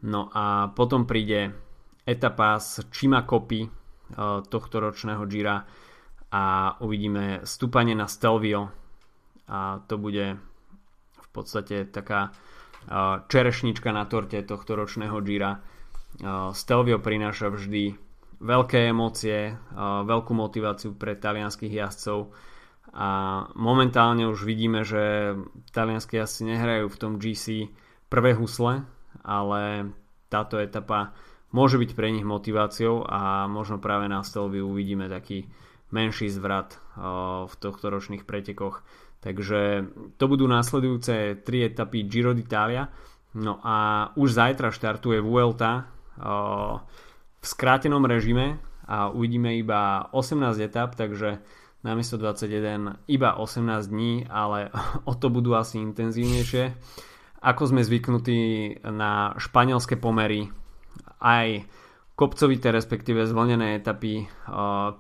No 0.03 0.31
a 0.35 0.71
potom 0.75 1.07
príde 1.07 1.55
etapa 2.03 2.59
z 2.59 2.87
Chimakopy 2.91 3.67
uh, 3.67 4.43
tohto 4.47 4.83
ročného 4.83 5.23
Gira 5.27 5.63
a 6.33 6.45
uvidíme 6.81 7.45
stúpanie 7.45 7.93
na 7.93 8.09
Stelvio 8.09 8.73
a 9.47 9.85
to 9.85 10.01
bude 10.01 10.39
v 11.13 11.29
podstate 11.29 11.85
taká 11.93 12.33
čerešnička 13.29 13.93
na 13.93 14.09
torte 14.09 14.41
tohto 14.43 14.75
ročného 14.75 15.21
Gira. 15.23 15.61
Stelvio 16.57 16.99
prináša 16.99 17.53
vždy 17.53 17.95
veľké 18.43 18.91
emócie, 18.91 19.55
veľkú 19.79 20.33
motiváciu 20.35 20.97
pre 20.97 21.15
talianských 21.15 21.73
jazdcov 21.73 22.33
a 22.93 23.09
momentálne 23.57 24.29
už 24.29 24.45
vidíme, 24.45 24.85
že 24.85 25.35
talianskí 25.73 26.21
jazdci 26.21 26.45
nehrajú 26.53 26.93
v 26.93 27.01
tom 27.01 27.13
GC 27.17 27.73
prvé 28.13 28.37
husle, 28.37 28.85
ale 29.25 29.93
táto 30.29 30.61
etapa 30.61 31.17
môže 31.57 31.81
byť 31.81 31.91
pre 31.97 32.13
nich 32.13 32.25
motiváciou 32.25 33.05
a 33.09 33.49
možno 33.49 33.81
práve 33.81 34.09
na 34.13 34.21
Stelviu 34.21 34.69
uvidíme 34.69 35.09
taký 35.09 35.49
menší 35.93 36.29
zvrat 36.33 36.77
v 37.49 37.55
tohto 37.61 37.93
ročných 37.93 38.25
pretekoch 38.29 38.85
Takže 39.23 39.87
to 40.19 40.25
budú 40.27 40.51
následujúce 40.51 41.47
tri 41.47 41.63
etapy 41.63 42.03
Giro 42.11 42.35
d'Italia. 42.35 42.91
No 43.39 43.63
a 43.63 44.11
už 44.19 44.35
zajtra 44.35 44.75
štartuje 44.75 45.23
Vuelta 45.23 45.87
v 47.39 47.47
skrátenom 47.47 48.03
režime 48.03 48.59
a 48.83 49.15
uvidíme 49.15 49.55
iba 49.55 50.11
18 50.11 50.59
etap, 50.59 50.99
takže 50.99 51.39
namiesto 51.83 52.19
21 52.19 53.07
iba 53.11 53.31
18 53.39 53.91
dní, 53.91 54.27
ale 54.31 54.71
o 55.11 55.15
to 55.15 55.29
budú 55.29 55.55
asi 55.55 55.79
intenzívnejšie. 55.83 56.65
Ako 57.43 57.75
sme 57.75 57.83
zvyknutí 57.83 58.39
na 58.87 59.35
španielské 59.35 59.99
pomery, 59.99 60.47
aj 61.19 61.67
kopcovité, 62.15 62.71
respektíve 62.71 63.27
zvlnené 63.27 63.83
etapy 63.83 64.31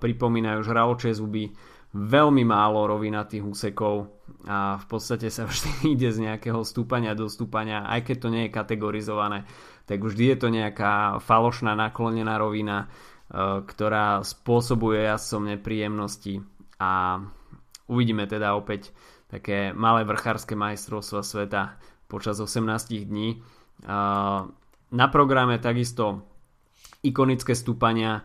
pripomínajú 0.02 0.60
žraločie 0.66 1.14
zuby, 1.14 1.54
veľmi 1.92 2.42
málo 2.42 2.88
rovinatých 2.88 3.44
úsekov 3.44 4.08
a 4.48 4.80
v 4.80 4.84
podstate 4.88 5.28
sa 5.28 5.44
vždy 5.44 5.70
ide 5.94 6.08
z 6.08 6.18
nejakého 6.24 6.64
stúpania 6.64 7.12
do 7.12 7.28
stúpania, 7.28 7.84
aj 7.84 8.00
keď 8.08 8.16
to 8.16 8.28
nie 8.32 8.42
je 8.48 8.56
kategorizované, 8.56 9.44
tak 9.84 10.00
vždy 10.00 10.34
je 10.34 10.36
to 10.40 10.48
nejaká 10.48 11.20
falošná 11.20 11.76
naklonená 11.76 12.40
rovina, 12.40 12.86
e, 13.30 13.60
ktorá 13.60 14.24
spôsobuje 14.24 15.04
jazdcom 15.04 15.52
nepríjemnosti 15.52 16.40
a 16.82 17.22
uvidíme 17.86 18.26
teda 18.26 18.58
opäť 18.58 18.90
také 19.30 19.70
malé 19.70 20.02
vrchárske 20.02 20.58
majstrovstva 20.58 21.22
sveta 21.22 21.78
počas 22.10 22.42
18 22.42 23.06
dní. 23.06 23.38
E, 23.38 23.38
na 24.92 25.06
programe 25.08 25.62
takisto 25.62 26.26
ikonické 27.02 27.52
stúpania. 27.52 28.22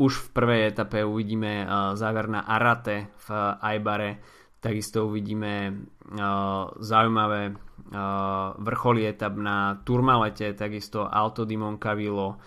Už 0.00 0.16
v 0.16 0.28
prvej 0.32 0.60
etape 0.72 1.04
uvidíme 1.04 1.60
uh, 1.60 1.92
záver 1.92 2.24
na 2.24 2.40
Arate 2.48 3.12
v 3.20 3.26
Aibare, 3.60 4.16
takisto 4.56 5.04
uvidíme 5.04 5.76
uh, 5.76 6.72
zaujímavé 6.80 7.52
uh, 7.52 8.56
vrcholy 8.56 9.04
etap 9.04 9.36
na 9.36 9.76
Turmalete, 9.84 10.56
takisto 10.56 11.04
Alto 11.04 11.44
di 11.44 11.60
Moncavillo, 11.60 12.40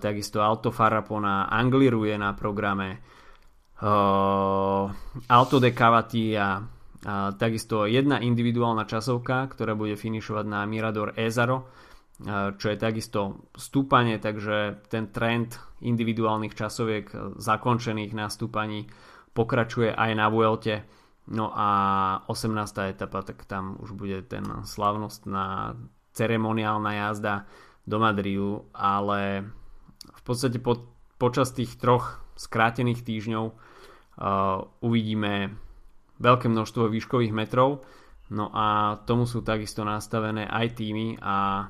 takisto 0.00 0.40
Alto 0.40 0.72
Farapona, 0.72 1.44
Angliru 1.44 2.08
je 2.08 2.16
na 2.16 2.32
programe, 2.32 3.04
Alto 5.28 5.56
de 5.62 5.70
Cavati 5.70 6.34
a 6.34 6.58
takisto 7.38 7.86
jedna 7.86 8.18
individuálna 8.18 8.82
časovka, 8.90 9.46
ktorá 9.54 9.78
bude 9.78 9.94
finišovať 9.94 10.44
na 10.50 10.66
Mirador 10.66 11.14
Ezaro, 11.14 11.70
čo 12.58 12.66
je 12.66 12.74
takisto 12.74 13.46
stúpanie, 13.54 14.18
takže 14.18 14.82
ten 14.90 15.14
trend 15.14 15.54
individuálnych 15.78 16.58
časoviek 16.58 17.38
zakončených 17.38 18.12
na 18.18 18.26
stúpaní 18.26 18.90
pokračuje 19.30 19.94
aj 19.94 20.10
na 20.18 20.26
Vuelte. 20.26 20.82
No 21.30 21.54
a 21.54 21.68
18. 22.26 22.98
etapa, 22.98 23.22
tak 23.22 23.46
tam 23.46 23.78
už 23.78 23.94
bude 23.94 24.26
ten 24.26 24.42
slavnostná 24.66 25.78
ceremoniálna 26.18 27.06
jazda 27.06 27.46
do 27.86 28.02
Madridu, 28.02 28.66
ale 28.74 29.46
v 30.02 30.22
podstate 30.26 30.58
po, 30.58 30.82
počas 31.20 31.54
tých 31.54 31.78
troch 31.78 32.18
skrátených 32.34 33.06
týždňov 33.06 33.54
uvidíme 34.82 35.54
veľké 36.18 36.46
množstvo 36.50 36.90
výškových 36.90 37.30
metrov, 37.30 37.86
no 38.34 38.50
a 38.50 38.98
tomu 39.06 39.24
sú 39.24 39.46
takisto 39.46 39.86
nastavené 39.86 40.44
aj 40.50 40.66
týmy 40.74 41.16
a 41.22 41.68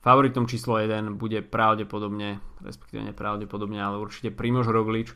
Favoritom 0.00 0.48
číslo 0.48 0.80
1 0.80 1.20
bude 1.20 1.44
pravdepodobne, 1.44 2.40
respektíve 2.64 3.04
nepravdepodobne, 3.12 3.76
ale 3.76 4.00
určite 4.00 4.32
Primož 4.32 4.72
Roglič, 4.72 5.12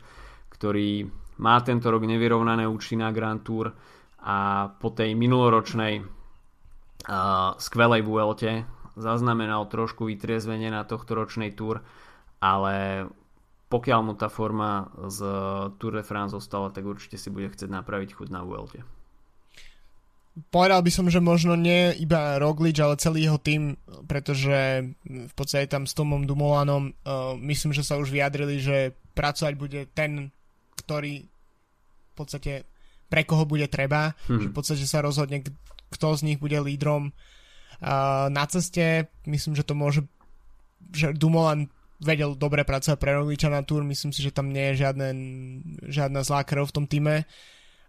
ktorý 0.53 1.09
má 1.41 1.57
tento 1.65 1.89
rok 1.89 2.05
nevyrovnané 2.05 2.69
účty 2.69 2.93
na 2.93 3.09
Grand 3.09 3.41
Tour 3.41 3.73
a 4.21 4.69
po 4.77 4.93
tej 4.93 5.17
minuloročnej 5.17 6.05
uh, 6.05 7.57
skvelej 7.57 8.05
Vuelte 8.05 8.69
zaznamenal 8.93 9.65
trošku 9.67 10.05
vytriezvenie 10.05 10.69
na 10.69 10.85
tohto 10.85 11.17
ročnej 11.17 11.57
Tour, 11.57 11.81
ale 12.37 13.05
pokiaľ 13.75 13.99
mu 14.07 14.13
tá 14.15 14.31
forma 14.31 14.87
z 15.11 15.19
Tour 15.75 15.99
de 15.99 16.03
France 16.07 16.31
zostala, 16.31 16.71
tak 16.71 16.87
určite 16.87 17.19
si 17.19 17.27
bude 17.27 17.51
chcieť 17.51 17.67
napraviť 17.67 18.15
chuť 18.15 18.27
na 18.31 18.39
Vuelte 18.47 18.87
povedal 20.51 20.83
by 20.83 20.91
som, 20.91 21.07
že 21.07 21.23
možno 21.23 21.55
nie 21.55 21.95
iba 21.95 22.35
Roglič, 22.35 22.75
ale 22.83 22.99
celý 22.99 23.27
jeho 23.27 23.39
tým, 23.39 23.79
pretože 24.07 24.83
v 25.07 25.33
podstate 25.33 25.71
tam 25.71 25.87
s 25.87 25.95
Tomom 25.95 26.27
Dumolanom 26.27 26.91
uh, 26.91 27.39
myslím, 27.39 27.71
že 27.71 27.87
sa 27.87 27.95
už 27.95 28.11
vyjadrili, 28.11 28.59
že 28.59 28.91
pracovať 29.15 29.53
bude 29.55 29.87
ten, 29.95 30.35
ktorý 30.83 31.23
v 31.23 32.13
podstate 32.15 32.67
pre 33.07 33.23
koho 33.23 33.47
bude 33.47 33.71
treba, 33.71 34.11
hmm. 34.27 34.41
že 34.43 34.47
v 34.51 34.55
podstate 34.55 34.83
sa 34.83 34.99
rozhodne, 34.99 35.39
kto 35.87 36.07
z 36.19 36.25
nich 36.27 36.39
bude 36.41 36.59
lídrom 36.59 37.15
uh, 37.15 38.27
na 38.27 38.43
ceste. 38.51 39.07
Myslím, 39.23 39.55
že 39.55 39.63
to 39.63 39.71
môže, 39.71 40.03
že 40.91 41.15
Dumolan 41.15 41.71
vedel 42.05 42.37
dobre 42.37 42.61
pracovať 42.61 43.01
pre 43.01 43.17
Rogliča 43.17 43.49
na 43.49 43.65
túr, 43.65 43.81
myslím 43.81 44.13
si, 44.13 44.21
že 44.21 44.29
tam 44.29 44.53
nie 44.53 44.71
je 44.71 44.85
žiadne, 44.85 45.07
žiadna 45.89 46.21
zlá 46.21 46.45
krv 46.45 46.69
v 46.69 46.75
tom 46.77 46.85
týme 46.85 47.25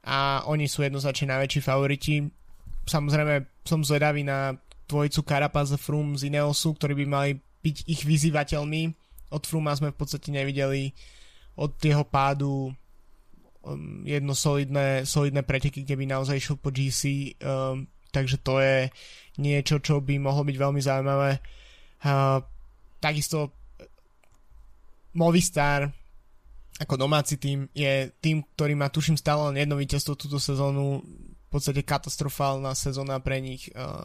a 0.07 0.41
oni 0.49 0.65
sú 0.65 0.81
jednoznačne 0.81 1.37
najväčší 1.37 1.61
favoriti. 1.61 2.25
Samozrejme 2.89 3.67
som 3.67 3.85
zvedavý 3.85 4.25
na 4.25 4.57
dvojicu 4.87 5.27
Carapaz 5.27 5.75
a 5.75 5.79
Froome 5.79 6.15
z 6.15 6.31
Ineosu, 6.31 6.79
ktorí 6.79 6.95
by 7.03 7.07
mali 7.11 7.31
byť 7.37 7.77
ich 7.91 8.03
vyzývateľmi. 8.07 8.83
Od 9.35 9.43
Froome 9.43 9.75
sme 9.75 9.91
v 9.91 9.99
podstate 9.99 10.31
nevideli 10.31 10.95
od 11.59 11.75
jeho 11.83 12.07
pádu 12.07 12.71
um, 13.67 14.07
jedno 14.07 14.39
solidné, 14.39 15.03
solidné 15.03 15.43
preteky, 15.43 15.83
kde 15.83 15.99
by 15.99 16.05
naozaj 16.07 16.39
išiel 16.39 16.57
po 16.63 16.71
GC, 16.71 17.35
um, 17.43 17.91
takže 18.15 18.39
to 18.47 18.63
je 18.63 18.87
niečo, 19.43 19.83
čo 19.83 19.99
by 19.99 20.23
mohlo 20.23 20.47
byť 20.47 20.57
veľmi 20.57 20.81
zaujímavé. 20.81 21.43
Uh, 22.07 22.39
takisto 23.03 23.51
Movistar 25.17 25.91
ako 26.77 26.95
domáci 27.01 27.41
tým 27.41 27.65
je 27.73 28.13
tým, 28.21 28.45
ktorý 28.45 28.77
má 28.77 28.93
tuším 28.93 29.17
stále 29.17 29.49
len 29.53 29.65
jedno 29.65 29.81
víťazstvo 29.81 30.13
túto 30.13 30.37
sezónu, 30.37 31.01
v 31.47 31.49
podstate 31.49 31.81
katastrofálna 31.81 32.77
sezóna 32.77 33.17
pre 33.17 33.41
nich. 33.41 33.73
Uh, 33.73 34.05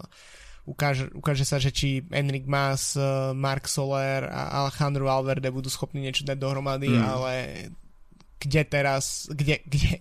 ukáže, 0.64 1.12
ukáže 1.12 1.44
sa, 1.44 1.60
že 1.60 1.76
či 1.76 2.08
Enric 2.16 2.48
Mas, 2.48 2.96
uh, 2.96 3.36
Mark 3.36 3.68
Soler 3.68 4.24
a 4.24 4.64
Alejandro 4.64 5.12
Valverde 5.12 5.52
budú 5.52 5.68
schopní 5.68 6.00
niečo 6.00 6.24
dať 6.24 6.38
dohromady, 6.40 6.96
mm. 6.96 7.04
ale 7.04 7.32
kde 8.40 8.62
teraz, 8.64 9.28
kde, 9.28 9.60
kde, 9.68 10.00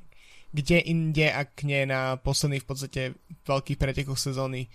kde 0.55 0.79
inde, 0.87 1.27
ak 1.27 1.67
nie 1.67 1.91
na 1.91 2.23
posledných 2.23 2.63
v 2.63 2.69
podstate 2.71 3.03
veľkých 3.51 3.81
pretekoch 3.83 4.21
sezóny 4.21 4.71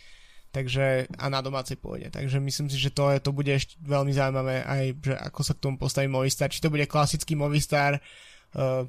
takže 0.56 1.12
a 1.20 1.28
na 1.28 1.44
domácej 1.44 1.76
pôde. 1.76 2.08
Takže 2.08 2.40
myslím 2.40 2.72
si, 2.72 2.80
že 2.80 2.96
to, 2.96 3.12
je, 3.12 3.20
to 3.20 3.36
bude 3.36 3.52
ešte 3.52 3.76
veľmi 3.84 4.16
zaujímavé 4.16 4.64
aj, 4.64 4.84
že 5.04 5.16
ako 5.20 5.42
sa 5.44 5.52
k 5.52 5.64
tomu 5.68 5.76
postaví 5.76 6.08
Movistar. 6.08 6.48
Či 6.48 6.64
to 6.64 6.72
bude 6.72 6.88
klasický 6.88 7.36
Movistar, 7.36 8.00
uh, 8.00 8.88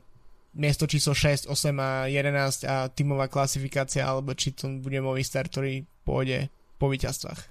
miesto 0.54 0.86
číslo 0.86 1.10
6, 1.10 1.50
8 1.50 1.74
a 1.82 2.06
11 2.06 2.70
a 2.70 2.86
tímová 2.86 3.26
klasifikácia, 3.26 4.06
alebo 4.06 4.38
či 4.38 4.54
to 4.54 4.78
bude 4.78 4.94
Movistar, 5.02 5.50
ktorý 5.50 5.82
pôjde 6.06 6.54
po 6.78 6.86
víťazstvách. 6.86 7.42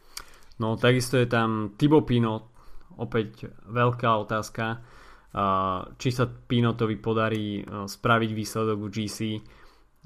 No 0.64 0.80
takisto 0.80 1.20
je 1.20 1.28
tam 1.28 1.76
Tibo 1.76 2.08
Pinot, 2.08 2.48
opäť 2.96 3.52
veľká 3.68 4.16
otázka, 4.24 4.80
uh, 4.80 5.92
či 6.00 6.16
sa 6.16 6.24
Pinotovi 6.24 6.96
podarí 6.96 7.60
uh, 7.60 7.84
spraviť 7.84 8.32
výsledok 8.32 8.80
v 8.80 8.92
GC 8.96 9.20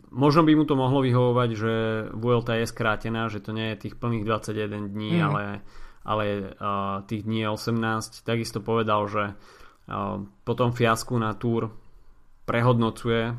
Možno 0.10 0.48
by 0.48 0.56
mu 0.56 0.64
to 0.64 0.80
mohlo 0.80 1.04
vyhovovať, 1.04 1.50
že 1.54 1.74
Vuelta 2.16 2.56
je 2.56 2.66
skrátená, 2.66 3.28
že 3.28 3.44
to 3.44 3.52
nie 3.52 3.76
je 3.76 3.88
tých 3.88 3.96
plných 4.00 4.24
21 4.24 4.96
dní, 4.96 5.20
mm. 5.20 5.24
ale, 5.28 5.44
ale 6.08 6.24
uh, 6.56 7.04
tých 7.04 7.28
dní 7.28 7.44
je 7.44 7.50
18. 7.52 8.24
Takisto 8.24 8.64
povedal, 8.64 9.06
že 9.12 9.24
uh, 9.36 10.24
po 10.24 10.54
tom 10.56 10.72
fiasku 10.72 11.20
na 11.20 11.36
túr 11.36 11.70
prehodnocuje 12.48 13.30
uh, 13.30 13.36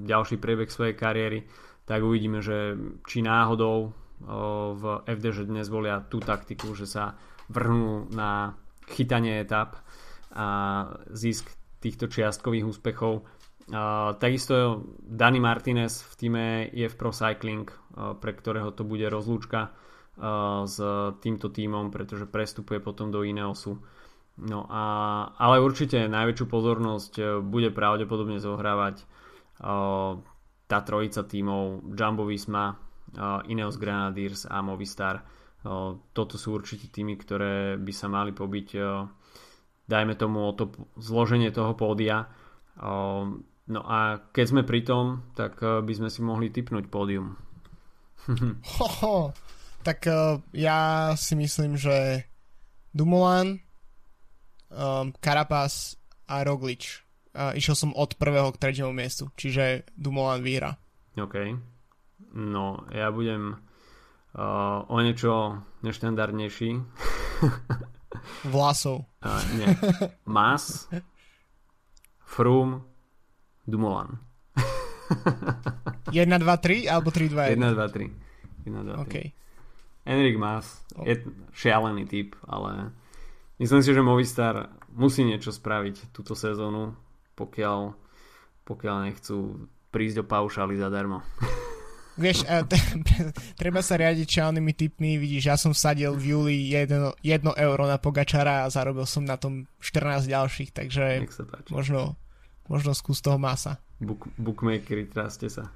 ďalší 0.00 0.40
priebeh 0.40 0.72
svojej 0.72 0.96
kariéry, 0.96 1.46
tak 1.84 2.00
uvidíme, 2.00 2.40
že 2.40 2.74
či 3.04 3.20
náhodou 3.20 3.92
uh, 3.92 4.74
v 4.74 4.82
FD, 5.04 5.24
že 5.30 5.44
dnes 5.46 5.68
volia 5.68 6.00
tú 6.00 6.18
taktiku, 6.18 6.72
že 6.72 6.88
sa 6.88 7.14
vrhnú 7.52 8.08
na 8.10 8.56
chytanie 8.88 9.40
etap 9.40 9.84
a 10.34 10.46
zisk 11.14 11.46
týchto 11.78 12.08
čiastkových 12.08 12.64
úspechov 12.64 13.22
Takisto 14.20 14.84
Dani 15.00 15.40
Martinez 15.40 16.04
v 16.04 16.12
týme 16.20 16.44
EF 16.68 17.00
Pro 17.00 17.16
Cycling, 17.16 17.64
pre 18.20 18.32
ktorého 18.36 18.68
to 18.76 18.84
bude 18.84 19.08
rozlúčka 19.08 19.72
s 20.68 20.76
týmto 21.24 21.48
týmom, 21.48 21.88
pretože 21.88 22.28
prestupuje 22.28 22.78
potom 22.78 23.08
do 23.08 23.24
Ineosu. 23.24 23.80
No 24.34 24.66
a, 24.66 24.82
ale 25.38 25.62
určite 25.62 26.10
najväčšiu 26.10 26.46
pozornosť 26.50 27.12
uh, 27.22 27.26
bude 27.38 27.70
pravdepodobne 27.70 28.42
zohrávať 28.42 29.06
uh, 29.62 30.18
tá 30.66 30.78
trojica 30.82 31.22
tímov 31.22 31.94
Jumbo 31.94 32.26
Visma, 32.26 32.74
uh, 32.74 33.46
Ineos 33.46 33.78
Grenadiers 33.78 34.42
a 34.50 34.58
Movistar. 34.58 35.22
Toto 36.12 36.36
sú 36.36 36.60
určite 36.60 36.92
týmy, 36.92 37.16
ktoré 37.16 37.80
by 37.80 37.88
sa 37.88 38.04
mali 38.04 38.36
pobiť 38.36 38.68
dajme 39.88 40.12
tomu 40.12 40.44
o 40.44 40.52
to 40.52 40.68
zloženie 41.00 41.48
toho 41.56 41.72
pódia. 41.72 42.28
No 43.64 43.80
a 43.80 44.20
keď 44.32 44.44
sme 44.44 44.62
pri 44.68 44.84
tom, 44.84 45.24
tak 45.32 45.56
eh, 45.64 45.80
by 45.80 45.92
sme 45.96 46.08
si 46.12 46.20
mohli 46.20 46.52
typnúť 46.52 46.88
pódium. 46.92 47.36
Hoho, 48.80 49.32
tak 49.84 50.08
uh, 50.08 50.40
ja 50.56 51.12
si 51.12 51.36
myslím, 51.36 51.76
že 51.76 52.24
Dumoulin, 52.96 53.60
um, 54.72 55.12
Carapaz 55.20 56.00
a 56.24 56.40
Roglič. 56.40 57.04
Uh, 57.36 57.52
išiel 57.52 57.76
som 57.76 57.90
od 57.92 58.16
prvého 58.16 58.48
k 58.54 58.60
tretiemu 58.64 58.96
miestu, 58.96 59.28
čiže 59.36 59.84
Dumoulin 59.92 60.40
vyhra. 60.40 60.80
OK. 61.20 61.36
No, 62.32 62.88
ja 62.96 63.12
budem 63.12 63.60
uh, 64.32 64.88
o 64.88 64.96
niečo 65.04 65.60
neštandardnejší. 65.84 66.80
Vlasov. 68.48 69.04
Uh, 69.20 69.42
nie. 69.60 69.68
Mas, 70.24 70.88
Froome, 72.24 72.93
Dumoulin. 73.66 74.20
1, 76.12 76.38
2, 76.38 76.56
3 76.56 76.88
alebo 76.88 77.10
3, 77.10 77.28
2, 77.28 77.52
1? 77.52 77.60
1, 77.60 77.74
2, 77.74 77.88
3. 77.88 78.10
1, 78.64 78.84
2, 78.84 78.96
3. 78.96 79.04
Okay. 79.04 79.26
Enric 80.04 80.36
Mas 80.36 80.84
je 81.04 81.24
šialený 81.56 82.04
typ, 82.04 82.36
ale 82.44 82.92
myslím 83.56 83.80
si, 83.80 83.90
že 83.92 84.04
Movistar 84.04 84.68
musí 84.92 85.24
niečo 85.24 85.48
spraviť 85.48 86.12
túto 86.12 86.36
sezónu, 86.36 86.92
pokiaľ, 87.36 87.96
pokiaľ 88.68 88.96
nechcú 89.08 89.68
prísť 89.88 90.22
o 90.22 90.28
paušály 90.28 90.76
zadarmo. 90.76 91.24
Vieš, 92.14 92.46
treba 93.60 93.82
sa 93.82 93.98
riadiť 93.98 94.38
šialenými 94.38 94.72
typmi, 94.78 95.18
vidíš, 95.18 95.44
ja 95.50 95.58
som 95.58 95.74
vsadil 95.74 96.14
v 96.14 96.24
júli 96.30 96.56
1 96.70 97.18
euro 97.58 97.84
na 97.90 97.98
Pogačara 97.98 98.62
a 98.62 98.70
zarobil 98.70 99.02
som 99.02 99.26
na 99.26 99.34
tom 99.34 99.66
14 99.82 100.30
ďalších, 100.30 100.70
takže 100.70 101.26
možno 101.74 102.14
Možno 102.68 102.96
skús 102.96 103.20
toho 103.20 103.36
masa. 103.36 103.76
Book, 104.00 104.28
bookmakery, 104.40 105.08
traste 105.08 105.52
sa. 105.52 105.68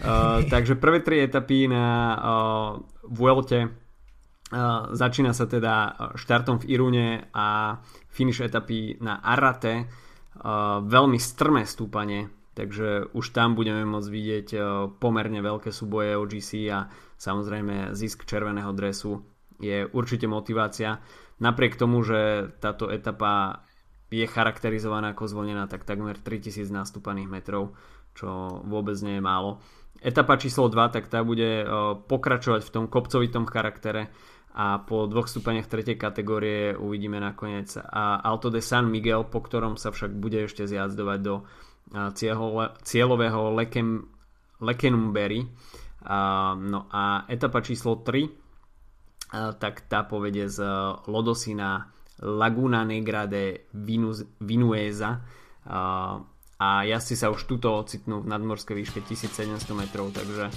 Uh, 0.00 0.44
takže 0.48 0.80
prvé 0.80 1.00
tri 1.04 1.20
etapy 1.24 1.68
na 1.68 2.16
uh, 2.16 2.70
Vuelte 3.04 3.68
uh, 3.68 4.92
začína 4.92 5.32
sa 5.36 5.44
teda 5.44 5.96
štartom 6.16 6.60
v 6.64 6.68
Irune 6.72 7.08
a 7.32 7.78
finish 8.08 8.40
etapy 8.40 8.96
na 9.00 9.20
Arate. 9.20 9.88
Uh, 10.40 10.80
veľmi 10.84 11.20
strmé 11.20 11.68
stúpanie, 11.68 12.30
takže 12.56 13.12
už 13.12 13.34
tam 13.34 13.52
budeme 13.58 13.84
môcť 13.84 14.08
vidieť 14.08 14.48
uh, 14.56 14.62
pomerne 14.88 15.42
veľké 15.42 15.68
súboje 15.68 16.16
OGC 16.16 16.50
a 16.72 16.88
samozrejme 17.20 17.92
zisk 17.92 18.24
červeného 18.24 18.72
dresu 18.72 19.20
je 19.60 19.84
určite 19.92 20.24
motivácia. 20.24 20.98
Napriek 21.40 21.76
tomu, 21.76 22.00
že 22.04 22.52
táto 22.60 22.88
etapa 22.88 23.64
je 24.10 24.26
charakterizovaná 24.26 25.14
ako 25.14 25.30
zvolená 25.30 25.70
tak 25.70 25.86
takmer 25.86 26.18
3000 26.18 26.66
nastúpaných 26.74 27.30
metrov, 27.30 27.78
čo 28.18 28.60
vôbec 28.66 28.98
nie 29.06 29.16
je 29.16 29.22
málo. 29.22 29.62
Etapa 30.02 30.34
číslo 30.34 30.66
2, 30.66 30.94
tak 30.94 31.06
tá 31.06 31.22
bude 31.22 31.62
pokračovať 32.10 32.66
v 32.66 32.72
tom 32.74 32.84
kopcovitom 32.90 33.46
charaktere 33.46 34.10
a 34.50 34.82
po 34.82 35.06
dvoch 35.06 35.30
stupaniach 35.30 35.70
tretej 35.70 35.94
kategórie 35.94 36.74
uvidíme 36.74 37.22
nakoniec 37.22 37.78
Alto 37.94 38.50
de 38.50 38.58
San 38.58 38.90
Miguel, 38.90 39.30
po 39.30 39.38
ktorom 39.38 39.78
sa 39.78 39.94
však 39.94 40.10
bude 40.10 40.42
ešte 40.50 40.66
zjazdovať 40.66 41.18
do 41.22 41.46
cieľového 42.82 43.54
Lekem, 43.54 44.10
Lekenumberry. 44.58 45.46
No 46.66 46.80
a 46.90 47.28
etapa 47.30 47.62
číslo 47.62 48.02
3, 48.02 48.26
tak 49.60 49.86
tá 49.86 50.02
povede 50.02 50.50
z 50.50 50.64
Lodosina 51.06 51.92
Laguna 52.20 52.84
Negra 52.84 53.26
de 53.26 53.66
Vinuesa. 54.40 55.20
A 56.60 56.84
jazdci 56.84 57.16
sa 57.16 57.32
už 57.32 57.48
tuto 57.48 57.72
ocitnú 57.72 58.20
v 58.20 58.28
nadmorskej 58.28 58.76
výške 58.76 59.00
1700 59.00 59.64
metrov, 59.72 60.12
takže 60.12 60.52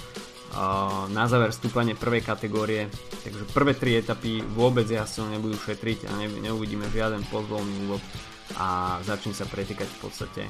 na 1.10 1.24
záver 1.26 1.50
stúpanie 1.50 1.98
prvej 1.98 2.22
kategórie, 2.22 2.86
takže 3.24 3.48
prvé 3.50 3.72
tri 3.74 3.98
etapy 3.98 4.44
vôbec 4.44 4.86
jazdcov 4.86 5.32
nebudú 5.32 5.56
šetriť 5.58 6.06
a 6.06 6.12
ne, 6.20 6.28
neuvidíme 6.30 6.86
žiaden 6.92 7.26
pozvolný 7.26 7.88
úvod 7.88 8.02
a 8.60 9.00
začne 9.02 9.32
sa 9.32 9.48
pretekať 9.48 9.88
v 9.88 9.98
podstate 10.04 10.42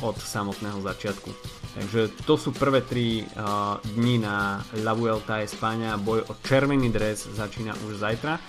od 0.00 0.16
samotného 0.16 0.80
začiatku. 0.80 1.28
Takže 1.76 2.24
to 2.24 2.34
sú 2.40 2.56
prvé 2.56 2.80
tri 2.80 3.20
uh, 3.20 3.76
dni 3.98 4.22
na 4.22 4.64
La 4.80 4.96
Vuelta 4.96 5.42
España, 5.44 6.00
boj 6.00 6.24
o 6.30 6.34
červený 6.40 6.88
dres 6.88 7.28
začína 7.28 7.76
už 7.84 8.00
zajtra 8.00 8.40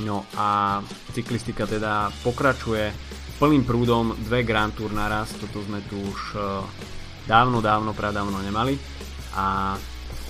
No 0.00 0.24
a 0.40 0.80
cyklistika 1.12 1.68
teda 1.68 2.08
pokračuje 2.24 2.88
plným 3.36 3.68
prúdom, 3.68 4.16
dve 4.24 4.40
Grand 4.46 4.72
Tour 4.72 4.94
naraz, 4.96 5.36
toto 5.36 5.60
sme 5.60 5.84
tu 5.84 6.00
už 6.00 6.20
e, 6.32 6.40
dávno, 7.28 7.60
dávno, 7.60 7.92
pradávno 7.92 8.40
nemali 8.40 8.78
a 9.36 9.76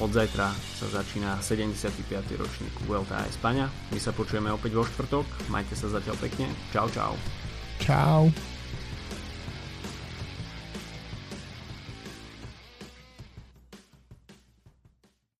od 0.02 0.10
zajtra 0.10 0.50
sa 0.50 0.86
začína 0.90 1.38
75. 1.38 2.10
ročník 2.34 2.74
Vuelta 2.88 3.22
a 3.22 3.28
Espania. 3.28 3.70
My 3.94 4.00
sa 4.02 4.10
počujeme 4.10 4.50
opäť 4.50 4.74
vo 4.74 4.82
štvrtok, 4.82 5.52
majte 5.52 5.78
sa 5.78 5.92
zatiaľ 5.92 6.18
pekne, 6.18 6.50
čau 6.74 6.90
čau. 6.90 7.14
Čau. 7.78 8.51